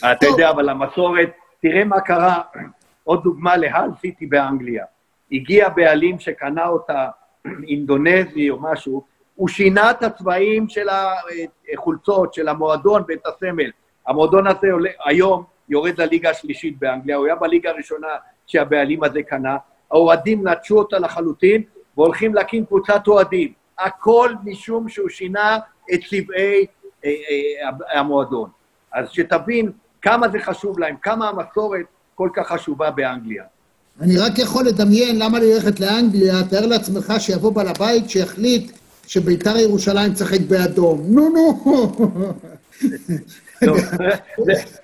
אתה 0.12 0.26
יודע, 0.26 0.50
אבל 0.50 0.70
המסורת, 0.70 1.30
תראה 1.62 1.84
מה 1.84 2.02
קרה, 2.02 2.42
עוד 3.04 3.24
דוגמה 3.24 3.58
להל 3.58 3.90
סיטי 4.02 4.26
באנגליה. 4.26 4.86
הגיע 5.32 5.70
בעלים 5.70 6.20
שקנה 6.20 6.68
אותה, 6.68 7.08
אינדונזי 7.70 8.50
או 8.50 8.60
משהו, 8.62 9.04
הוא 9.42 9.50
שינה 9.50 9.92
את 9.92 10.04
הצבעים 10.04 10.70
של 10.70 10.88
החולצות, 11.74 12.34
של 12.34 12.48
המועדון 12.48 13.04
ואת 13.08 13.20
הסמל. 13.26 13.72
המועדון 14.08 14.48
הזה 14.48 14.72
עולה, 14.72 14.90
היום 15.06 15.44
יורד 15.70 16.02
לליגה 16.02 16.30
השלישית 16.30 16.80
באנגליה, 16.80 17.16
הוא 17.16 17.26
היה 17.26 17.36
בליגה 17.36 17.70
הראשונה 17.70 18.08
שהבעלים 18.48 19.04
הזה 19.04 19.24
קנה, 19.24 19.58
האוהדים 19.92 20.48
נטשו 20.48 20.78
אותה 20.78 21.00
לחלוטין, 21.00 21.62
והולכים 21.98 22.36
להקים 22.36 22.66
קבוצת 22.66 23.08
אוהדים. 23.08 23.54
הכל 23.80 24.34
משום 24.44 24.90
שהוא 24.90 25.10
שינה 25.10 25.60
את 25.94 26.00
צבעי 26.10 26.66
אה, 27.06 27.10
אה, 27.10 28.00
המועדון. 28.00 28.50
אז 28.94 29.10
שתבין 29.10 29.72
כמה 30.02 30.30
זה 30.30 30.40
חשוב 30.40 30.80
להם, 30.80 30.96
כמה 31.02 31.30
המסורת 31.30 31.86
כל 32.16 32.30
כך 32.34 32.48
חשובה 32.48 32.92
באנגליה. 32.92 33.44
אני 34.02 34.18
רק 34.18 34.40
יכול 34.40 34.66
לדמיין 34.66 35.20
למה 35.20 35.40
ללכת 35.40 35.80
לאנגליה, 35.80 36.34
תאר 36.50 36.66
לעצמך 36.66 37.14
שיבוא 37.20 37.52
בעל 37.52 37.68
הבית 37.68 38.10
שיחליט 38.10 38.81
שביתר 39.12 39.58
ירושלים 39.58 40.14
תשחק 40.14 40.40
באדום. 40.48 41.02
נו, 41.08 41.30
נו. 41.30 41.64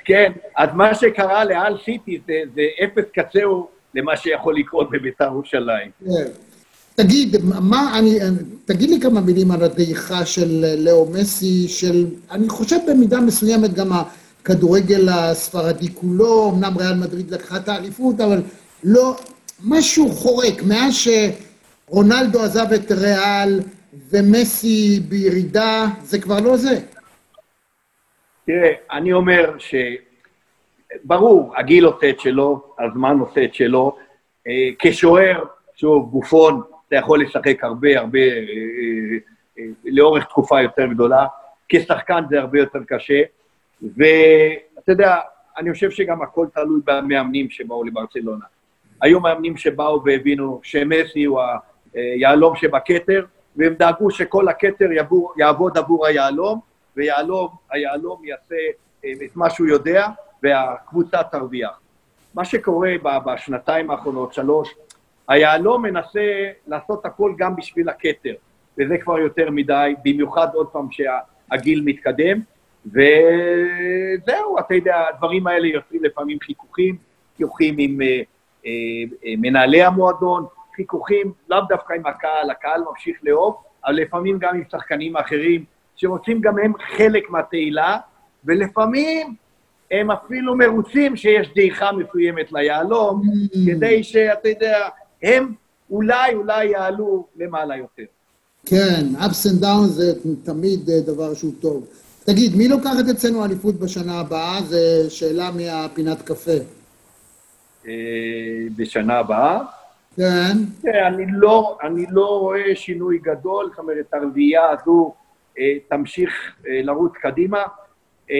כן, 0.06 0.32
אז 0.58 0.70
מה 0.74 0.96
שקרה 0.96 1.46
לאל 1.46 1.78
סיטי 1.86 2.20
זה 2.28 2.62
אפס 2.84 3.04
קצהו 3.13 3.68
למה 3.96 4.18
שיכול 4.18 4.56
לקרות 4.58 4.90
בביתר 4.92 5.26
ירושלים. 5.26 5.92
כן. 6.06 6.32
תגיד, 6.96 7.36
מה, 7.44 8.00
אני, 8.00 8.20
תגיד 8.66 8.90
לי 8.90 9.00
כמה 9.00 9.22
מילים 9.22 9.52
על 9.52 9.63
הדעיכה 9.63 10.26
של 10.26 10.66
לאו 10.78 11.10
מסי, 11.12 11.68
של, 11.68 12.06
אני 12.32 12.50
חושב 12.50 12.78
במידה 12.88 13.20
מסוימת 13.20 13.74
גם 13.74 13.92
הכדורגל 13.92 15.10
הספרדי 15.10 15.94
כולו, 15.94 16.52
אמנם 16.54 16.78
ריאל 16.78 16.96
מדריד 16.96 17.32
לקחה 17.32 17.58
את 17.58 17.70
האליפות, 17.70 18.22
אבל 18.22 18.42
לא, 18.84 19.18
משהו 19.63 20.10
חורק, 20.12 20.63
מאז 20.63 20.94
שרונלדו 21.90 22.40
עזב 22.40 22.74
את 22.74 22.92
ריאל 22.92 23.60
ומסי 23.93 25.00
בירידה, 25.10 25.86
זה 26.02 26.21
כבר 26.21 26.39
לא 26.39 26.58
זה. 26.58 26.80
תראה, 28.45 28.71
אני 28.91 29.13
אומר 29.13 29.56
ש... 29.58 29.76
ברור, 31.04 31.54
הגיל 31.58 31.86
עושה 31.86 32.10
את 32.10 32.19
שלו, 32.19 32.76
הזמן 32.80 33.19
עושה 33.19 33.43
את 33.43 33.54
שלו. 33.54 33.97
אה, 34.47 34.69
כשוער, 34.80 35.43
שוב, 35.76 36.12
בופון, 36.12 36.62
אתה 36.88 36.95
יכול 36.95 37.21
לשחק 37.21 37.63
הרבה, 37.63 38.00
הרבה, 38.00 38.19
אה, 38.19 38.43
אה, 39.60 39.63
לאורך 39.86 40.26
תקופה 40.26 40.62
יותר 40.62 40.86
גדולה. 40.86 41.26
כשחקן 41.69 42.23
זה 42.30 42.39
הרבה 42.39 42.60
יותר 42.60 42.80
קשה. 42.88 43.21
ואתה 43.82 44.91
יודע, 44.91 45.15
אני 45.58 45.73
חושב 45.73 45.91
שגם 45.91 46.21
הכל 46.21 46.47
תלוי 46.54 46.82
במאמנים 46.86 47.50
שבאו 47.50 47.84
לברצלונה. 47.84 48.45
היו 49.02 49.19
מאמנים 49.19 49.58
שבאו 49.58 50.04
והבינו 50.06 50.60
שמסי 50.63 51.23
הוא 51.23 51.41
היהלום 51.93 52.56
שבכתר, 52.56 53.26
והם 53.58 53.74
דאגו 53.74 54.12
שכל 54.12 54.48
הכתר 54.48 54.89
יעבוד 55.38 55.78
עבור 55.78 56.06
היהלום, 56.06 56.60
ויהלום, 56.96 57.48
היהלום 57.72 58.26
יעשה 58.26 58.56
את 59.06 59.36
מה 59.36 59.50
שהוא 59.50 59.67
יודע, 59.67 60.08
והקבוצה 60.43 61.24
תרוויח. 61.24 61.80
מה 62.34 62.46
שקורה 62.46 62.91
בשנתיים 63.26 63.91
האחרונות, 63.91 64.34
שלוש, 64.34 64.76
היהלום 65.28 65.82
מנסה 65.82 66.50
לעשות 66.67 67.06
הכל 67.06 67.34
גם 67.38 67.56
בשביל 67.56 67.89
הכתר, 67.89 68.34
וזה 68.78 68.98
כבר 68.98 69.20
יותר 69.20 69.52
מדי, 69.52 69.93
במיוחד 70.06 70.48
עוד 70.54 70.67
פעם 70.67 70.88
שהגיל 70.91 71.82
מתקדם, 71.86 72.39
וזהו, 72.86 74.60
אתה 74.60 74.74
יודע, 74.76 75.08
הדברים 75.10 75.48
האלה 75.48 75.67
יוצרים 75.67 76.04
לפעמים 76.04 76.38
חיכוכים, 76.43 76.98
חיכוכים 77.38 77.76
עם 77.78 78.02
אה, 78.02 78.08
אה, 78.65 78.72
אה, 79.26 79.34
מנהלי 79.38 79.84
המועדון, 79.84 80.46
חיכוכים 80.78 81.34
לאו 81.50 81.60
דווקא 81.70 81.94
עם 81.94 82.06
הקהל, 82.06 82.50
הקהל 82.50 82.82
ממשיך 82.90 83.18
לאהוב, 83.24 83.56
אבל 83.86 83.96
לפעמים 83.96 84.38
גם 84.40 84.56
עם 84.56 84.63
שחקנים 84.72 85.18
אחרים, 85.18 85.66
שרוצים 85.96 86.42
גם 86.42 86.60
הם 86.60 86.74
חלק 86.98 87.30
מהתהילה, 87.30 87.98
ולפעמים 88.46 89.36
הם 89.92 90.12
אפילו 90.12 90.56
מרוצים 90.56 91.16
שיש 91.16 91.50
דעיכה 91.56 91.92
מסוימת 91.92 92.52
ליהלום, 92.52 93.22
mm. 93.22 93.58
כדי 93.66 94.04
שאתה 94.04 94.50
יודע, 94.50 94.88
הם 95.24 95.54
אולי, 95.90 96.34
אולי 96.34 96.66
יעלו 96.66 97.28
למעלה 97.38 97.78
יותר. 97.78 98.04
כן, 98.66 99.06
ups 99.16 99.50
and 99.50 99.63
downs 99.63 99.88
זה 99.88 100.13
תמיד 100.44 100.90
אה, 100.90 101.00
דבר 101.02 101.34
שהוא 101.34 101.54
טוב. 101.62 101.88
תגיד, 102.26 102.56
מי 102.56 102.68
לוקחת 102.68 103.10
אצלנו 103.12 103.46
אליפות 103.46 103.76
בשנה 103.76 104.20
הבאה? 104.20 104.62
זו 104.62 104.78
שאלה 105.10 105.52
מהפינת 105.52 106.22
קפה. 106.22 106.52
אה, 107.88 107.94
בשנה 108.76 109.20
הבאה? 109.20 109.60
כן. 110.18 110.58
כן. 110.82 111.04
אני 111.06 111.26
לא, 111.30 111.78
אני 111.84 112.06
לא 112.12 112.40
רואה 112.40 112.76
שינוי 112.76 113.18
גדול, 113.18 113.70
זאת 113.70 113.80
אומרת, 113.80 114.14
הרביעייה 114.14 114.70
הזו 114.70 115.14
אה, 115.60 115.74
תמשיך 115.88 116.56
לרוץ 116.66 117.14
קדימה. 117.14 117.64
אה, 118.32 118.36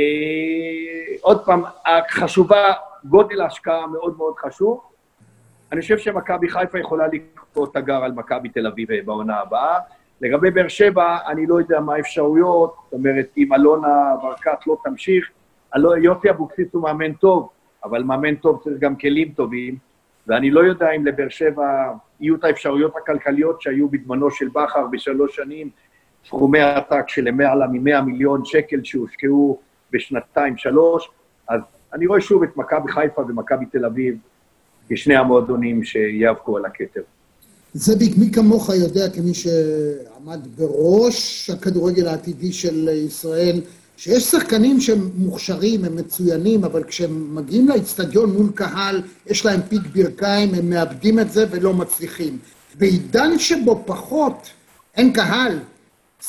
עוד 1.22 1.46
פעם, 1.46 1.64
חשובה, 2.10 2.74
גודל 3.06 3.42
ההשקעה 3.42 3.88
מאוד 3.88 4.18
מאוד 4.18 4.34
חשוב. 4.38 4.82
אני 5.72 5.82
חושב 5.82 5.98
שמכבי 5.98 6.50
חיפה 6.50 6.80
יכולה 6.80 7.08
לקפוא 7.08 7.68
תגר 7.74 8.04
על 8.04 8.12
מכבי 8.12 8.50
תל 8.50 8.68
אביב 8.68 8.90
בעונה 9.06 9.40
הבאה. 9.40 9.80
לגבי 10.22 10.52
באר 10.52 10.68
שבע, 10.68 11.18
אני 11.28 11.48
לא 11.48 11.60
יודע 11.60 11.80
מה 11.80 11.96
האפשרויות, 11.96 12.76
זאת 12.84 12.94
אומרת, 12.94 13.28
אם 13.38 13.54
אלונה 13.54 14.16
ברקת 14.22 14.68
לא 14.68 14.78
תמשיך, 14.84 15.30
יוסי 16.02 16.30
אבוקסיס 16.30 16.68
הוא 16.74 16.84
מאמן 16.84 17.14
טוב, 17.14 17.50
אבל 17.84 18.04
מאמן 18.04 18.36
טוב 18.36 18.62
צריך 18.64 18.80
גם 18.80 18.96
כלים 18.96 19.32
טובים, 19.36 19.78
ואני 20.28 20.52
לא 20.52 20.60
יודע 20.60 20.92
אם 20.92 21.06
לבאר 21.06 21.30
שבע 21.30 21.94
יהיו 22.20 22.36
את 22.36 22.44
האפשרויות 22.44 22.94
הכלכליות 22.98 23.62
שהיו 23.62 23.90
בזמנו 23.90 24.32
של 24.32 24.48
בכר 24.48 24.88
בשלוש 24.92 25.36
שנים, 25.36 25.70
סכומי 26.28 26.60
עתק 26.60 27.04
של 27.08 27.24
למעלה 27.24 27.68
מ-100 27.68 28.02
מיליון 28.02 28.46
שקל 28.46 28.80
שהושקעו 28.84 29.60
בשנתיים, 29.94 30.58
שלוש, 30.58 31.10
אז 31.48 31.62
אני 31.94 32.08
רואה 32.08 32.22
שוב 32.22 32.44
את 32.44 32.58
מכבי 32.58 32.92
חיפה 32.92 33.22
ומכבי 33.22 33.66
תל 33.66 33.86
אביב 33.86 34.18
כשני 34.90 35.16
המועדונים 35.16 35.84
שיאבקו 35.84 36.58
על 36.58 36.66
הכתר. 36.66 37.02
זאביק, 37.74 38.18
מי 38.18 38.32
כמוך 38.32 38.70
יודע, 38.70 39.10
כמי 39.10 39.34
שעמד 39.34 40.48
בראש 40.58 41.50
הכדורגל 41.50 42.08
העתידי 42.08 42.54
של 42.54 42.90
ישראל, 42.90 43.62
שיש 43.98 44.24
שחקנים 44.24 44.82
שהם 44.82 45.10
מוכשרים, 45.16 45.86
הם 45.86 45.96
מצוינים, 45.96 46.64
אבל 46.64 46.84
כשהם 46.84 47.36
מגיעים 47.36 47.70
לאצטדיון 47.70 48.30
מול 48.30 48.52
קהל, 48.56 49.02
יש 49.28 49.46
להם 49.46 49.62
פיק 49.70 49.82
ברכיים, 49.94 50.54
הם 50.54 50.70
מאבדים 50.70 51.20
את 51.20 51.32
זה 51.32 51.46
ולא 51.52 51.74
מצליחים. 51.74 52.38
בעידן 52.76 53.40
שבו 53.40 53.84
פחות 53.86 54.50
אין 54.98 55.14
קהל, 55.14 55.60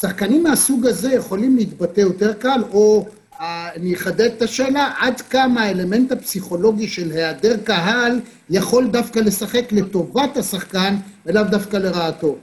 שחקנים 0.01 0.43
מהסוג 0.43 0.87
הזה 0.87 1.13
יכולים 1.13 1.57
להתבטא 1.57 2.01
יותר 2.01 2.33
קל, 2.33 2.61
או 2.73 3.07
אני 3.41 3.95
אחדד 3.95 4.31
את 4.37 4.43
השאלה, 4.43 4.93
עד 4.99 5.21
כמה 5.21 5.63
האלמנט 5.63 6.13
הפסיכולוגי 6.13 6.89
של 6.89 7.11
היעדר 7.13 7.57
קהל 7.65 8.21
יכול 8.51 8.87
דווקא 8.87 9.19
לשחק 9.19 9.73
לטובת 9.73 10.37
השחקן 10.37 10.95
ולאו 11.27 11.45
דווקא 11.45 11.77
לרעתו. 11.77 12.37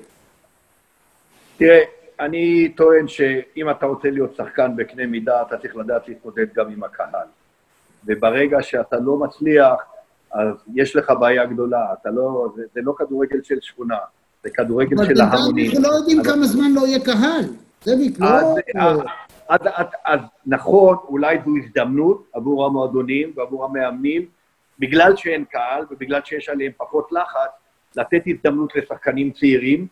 תראה, 1.57 1.79
אני 2.19 2.69
טוען 2.78 3.08
שאם 3.08 3.69
אתה 3.69 3.86
רוצה 3.86 4.10
להיות 4.10 4.36
שחקן 4.36 4.75
בקנה 4.75 5.06
מידה, 5.06 5.41
אתה 5.41 5.58
צריך 5.58 5.75
לדעת 5.75 6.08
להתמודד 6.08 6.45
גם 6.54 6.71
עם 6.71 6.84
הקהל. 6.84 7.28
וברגע 8.06 8.62
שאתה 8.62 8.99
לא 8.99 9.17
מצליח, 9.17 9.73
אז 10.32 10.56
יש 10.75 10.95
לך 10.95 11.13
בעיה 11.19 11.45
גדולה. 11.45 11.86
אתה 12.01 12.10
לא, 12.10 12.47
זה, 12.56 12.63
זה 12.73 12.82
לא 12.84 12.93
כדורגל 12.97 13.43
של 13.43 13.56
שכונה, 13.62 13.97
זה 14.43 14.49
כדורגל 14.49 15.06
של 15.06 15.21
ההמונים. 15.21 15.71
אבל 15.71 15.75
אנחנו 15.75 15.91
לא 15.91 15.97
יודעים 15.97 16.23
כמה 16.23 16.45
זמן 16.45 16.71
לא 16.73 16.88
יהיה 16.88 16.99
קהל. 16.99 17.45
זה 17.84 17.95
לא... 18.19 19.04
אז, 19.49 19.62
אז, 19.75 19.86
אז 20.06 20.19
נכון, 20.45 20.97
אולי 21.08 21.38
זו 21.45 21.51
הזדמנות 21.63 22.28
עבור 22.34 22.65
המועדונים 22.65 23.34
ועבור 23.36 23.65
המאמנים, 23.65 24.25
בגלל 24.80 25.15
שאין 25.15 25.45
קהל 25.45 25.86
ובגלל 25.91 26.21
שיש 26.25 26.49
עליהם 26.49 26.71
פחות 26.78 27.12
לחץ, 27.12 27.49
לתת 27.95 28.21
הזדמנות 28.28 28.75
לשחקנים 28.75 29.32
צעירים, 29.32 29.88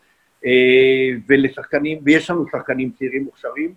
ולשחקנים, 1.28 2.00
ויש 2.04 2.30
לנו 2.30 2.46
שחקנים 2.52 2.92
צעירים 2.98 3.24
מוכשרים, 3.24 3.74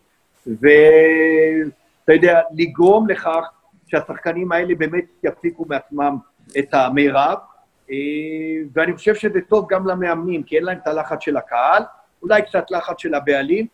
ואתה 0.47 2.13
יודע, 2.13 2.41
לגרום 2.55 3.09
לכך, 3.09 3.45
שהשחקנים 3.87 4.53
האלה 4.53 4.75
באמת 4.75 5.05
יפיקו 5.23 5.67
מעצמם 5.69 6.17
את 6.59 6.75
המרב, 6.75 7.39
אה, 7.91 7.97
ואני 8.73 8.97
חושב 8.97 9.15
שזה 9.15 9.41
טוב 9.49 9.67
גם 9.69 9.87
למאמנים, 9.87 10.43
כי 10.43 10.57
אין 10.57 10.65
להם 10.65 10.79
את 10.83 10.87
הלחץ 10.87 11.19
של 11.21 11.37
הקהל, 11.37 11.83
אולי 12.23 12.43
קצת 12.43 12.71
לחץ 12.71 12.99
של 12.99 13.15
הבעלים, 13.15 13.67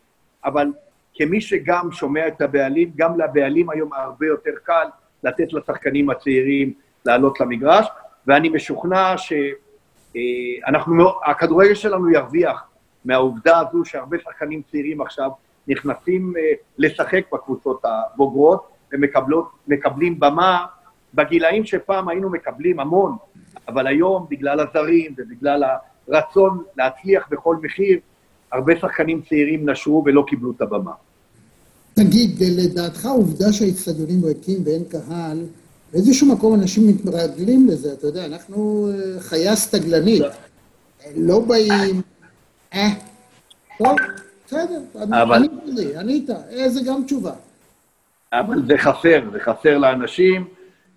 אבל 0.45 0.67
כמי 1.13 1.41
שגם 1.41 1.91
שומע 1.91 2.27
את 2.27 2.41
הבעלים, 2.41 2.91
גם 2.95 3.19
לבעלים 3.19 3.69
היום 3.69 3.93
הרבה 3.93 4.25
יותר 4.25 4.51
קל 4.63 4.87
לתת 5.23 5.53
לשחקנים 5.53 6.09
הצעירים 6.09 6.73
לעלות 7.05 7.39
למגרש, 7.39 7.87
ואני 8.27 8.49
משוכנע 8.49 9.15
שאנחנו, 9.17 11.09
הכדורגל 11.25 11.73
שלנו 11.73 12.09
ירוויח 12.09 12.63
מהעובדה 13.05 13.59
הזו 13.59 13.85
שהרבה 13.85 14.17
שחקנים 14.23 14.61
צעירים 14.71 15.01
עכשיו 15.01 15.29
נכנסים 15.67 16.33
אה, 16.37 16.41
לשחק 16.77 17.21
בקבוצות 17.33 17.81
הבוגרות 17.83 18.67
ומקבלים 18.93 20.19
במה 20.19 20.65
בגילאים 21.13 21.65
שפעם 21.65 22.09
היינו 22.09 22.29
מקבלים 22.29 22.79
המון, 22.79 23.15
אבל 23.67 23.87
היום 23.87 24.25
בגלל 24.29 24.59
הזרים 24.59 25.13
ובגלל 25.17 25.63
הרצון 26.07 26.63
להצליח 26.77 27.27
בכל 27.31 27.57
מחיר, 27.61 27.99
הרבה 28.51 28.73
שחקנים 28.79 29.21
צעירים 29.29 29.69
נשרו 29.69 30.03
ולא 30.05 30.23
קיבלו 30.27 30.51
את 30.51 30.61
הבמה. 30.61 30.91
תגיד, 31.93 32.29
לדעתך 32.57 33.05
העובדה 33.05 33.53
שהאצטדיונים 33.53 34.25
ריקים 34.25 34.57
ואין 34.65 34.83
קהל, 34.83 35.45
באיזשהו 35.93 36.27
מקום 36.27 36.53
אנשים 36.53 36.87
מתרגלים 36.87 37.67
לזה, 37.67 37.93
אתה 37.93 38.07
יודע, 38.07 38.25
אנחנו 38.25 38.89
אה, 38.91 39.19
חיה 39.19 39.55
סטגלנית. 39.55 40.23
לא 41.15 41.39
באים, 41.39 42.01
אה, 42.73 42.87
טוב, 43.77 43.97
בסדר, 44.45 44.81
ענית 45.13 45.51
ענית, 45.99 46.29
זה 46.67 46.79
גם 46.85 47.03
תשובה. 47.05 47.31
אבל 48.33 48.61
זה 48.67 48.77
חסר, 48.77 49.21
זה 49.31 49.39
חסר 49.39 49.77
לאנשים, 49.77 50.47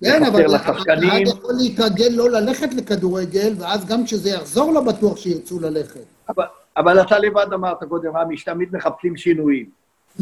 כן, 0.05 0.25
אבל 0.25 0.55
הקהל 0.55 1.23
יכול 1.23 1.55
להתרגל 1.59 2.09
לא 2.11 2.31
ללכת 2.31 2.75
לכדורגל, 2.75 3.55
ואז 3.59 3.87
גם 3.87 4.05
כשזה 4.05 4.31
יחזור 4.31 4.73
לא 4.73 4.81
בטוח 4.81 5.17
שירצו 5.17 5.61
ללכת. 5.61 6.01
אבל, 6.29 6.45
אבל 6.77 7.01
אתה 7.01 7.19
לבד 7.19 7.47
אמרת 7.55 7.85
קודם, 7.85 8.17
רמי, 8.17 8.37
שתמיד 8.37 8.69
מחפשים 8.73 9.17
שינויים. 9.17 9.67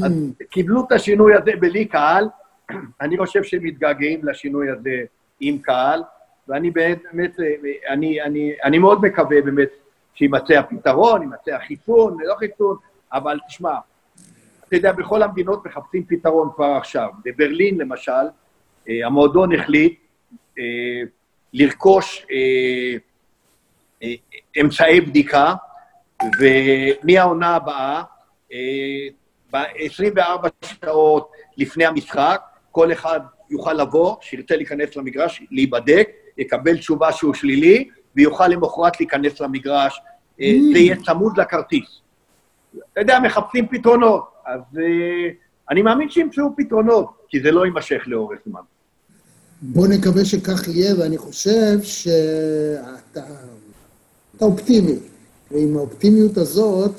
אז 0.02 0.12
mm. 0.12 0.44
קיבלו 0.50 0.84
את 0.86 0.92
השינוי 0.92 1.34
הזה 1.34 1.50
בלי 1.60 1.84
קהל, 1.84 2.28
אני 3.02 3.18
חושב 3.18 3.42
שהם 3.42 3.64
מתגעגעים 3.64 4.20
לשינוי 4.24 4.70
הזה 4.70 5.02
עם 5.40 5.58
קהל, 5.58 6.02
ואני 6.48 6.70
באמת, 6.70 7.36
אני, 7.88 8.22
אני, 8.22 8.52
אני 8.64 8.78
מאוד 8.78 9.02
מקווה 9.02 9.42
באמת 9.42 9.68
שימצא 10.14 10.54
הפתרון, 10.54 11.22
יימצא 11.22 11.54
החיסון, 11.54 12.16
לא 12.24 12.34
חיסון, 12.34 12.76
אבל 13.12 13.38
תשמע, 13.48 13.74
אתה 14.68 14.76
יודע, 14.76 14.92
בכל 14.92 15.22
המדינות 15.22 15.66
מחפשים 15.66 16.04
פתרון 16.04 16.48
כבר 16.54 16.66
עכשיו. 16.78 17.08
בברלין, 17.24 17.78
למשל, 17.78 18.12
אה, 18.88 19.06
המועדון 19.06 19.54
החליט 19.54 19.98
אה, 20.58 20.64
לרכוש 21.52 22.26
אה, 22.30 24.14
אמצעי 24.60 25.00
בדיקה, 25.00 25.54
ומהעונה 26.40 27.56
הבאה, 27.56 28.02
ב-24 29.52 30.48
שעות 30.64 31.32
לפני 31.56 31.86
המשחק, 31.86 32.42
כל 32.70 32.92
אחד 32.92 33.20
יוכל 33.50 33.72
לבוא, 33.72 34.16
שירצה 34.20 34.56
להיכנס 34.56 34.96
למגרש, 34.96 35.42
להיבדק, 35.50 36.08
יקבל 36.38 36.78
תשובה 36.78 37.12
שהוא 37.12 37.34
שלילי, 37.34 37.90
ויוכל 38.16 38.48
למחרת 38.48 39.00
להיכנס 39.00 39.40
למגרש. 39.40 39.98
Mm. 39.98 40.42
זה 40.72 40.78
יהיה 40.78 40.96
צמוד 41.06 41.38
לכרטיס. 41.38 42.00
אתה 42.92 43.00
יודע, 43.00 43.18
מחפשים 43.20 43.68
פתרונות. 43.68 44.24
אז 44.46 44.60
אני 45.70 45.82
מאמין 45.82 46.10
שימצאו 46.10 46.44
פתרונות, 46.56 47.06
כי 47.28 47.40
זה 47.40 47.50
לא 47.50 47.64
יימשך 47.64 48.02
לאורך 48.06 48.38
זמן. 48.46 48.60
בוא 49.62 49.86
נקווה 49.86 50.24
שכך 50.24 50.68
יהיה, 50.68 50.94
ואני 50.98 51.18
חושב 51.18 51.82
שאתה 51.82 53.20
אופטימי. 54.40 54.96
ועם 55.50 55.76
האופטימיות 55.76 56.36
הזאת, 56.36 56.92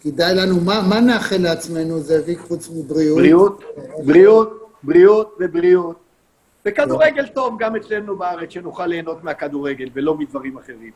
כדאי 0.00 0.34
לנו, 0.34 0.60
מה, 0.60 0.86
מה 0.88 1.00
נאחל 1.00 1.36
לעצמנו, 1.36 2.00
זאביק, 2.00 2.38
חוץ 2.38 2.70
מבריאות? 2.70 3.18
בריאות, 3.18 3.62
בריאות, 4.04 4.62
בריאות 4.82 5.36
ובריאות. 5.40 6.07
וכדורגל 6.66 7.26
טוב 7.26 7.56
גם 7.58 7.76
אצלנו 7.76 8.16
בארץ, 8.16 8.50
שנוכל 8.50 8.86
ליהנות 8.86 9.24
מהכדורגל 9.24 9.88
ולא 9.94 10.14
מדברים 10.14 10.58
אחרים. 10.58 10.90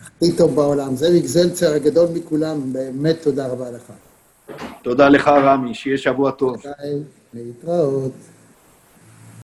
הכי 0.00 0.36
טוב 0.36 0.54
בעולם. 0.54 0.96
זאביק 0.96 1.24
זלצר, 1.24 1.74
הגדול 1.74 2.08
מכולם, 2.14 2.72
באמת 2.72 3.22
תודה 3.22 3.48
רבה 3.48 3.70
לך. 3.70 3.92
תודה 4.82 5.08
לך, 5.08 5.28
רמי, 5.28 5.74
שיהיה 5.74 5.98
שבוע 5.98 6.30
טוב. 6.30 6.56
להתראות. 7.34 8.12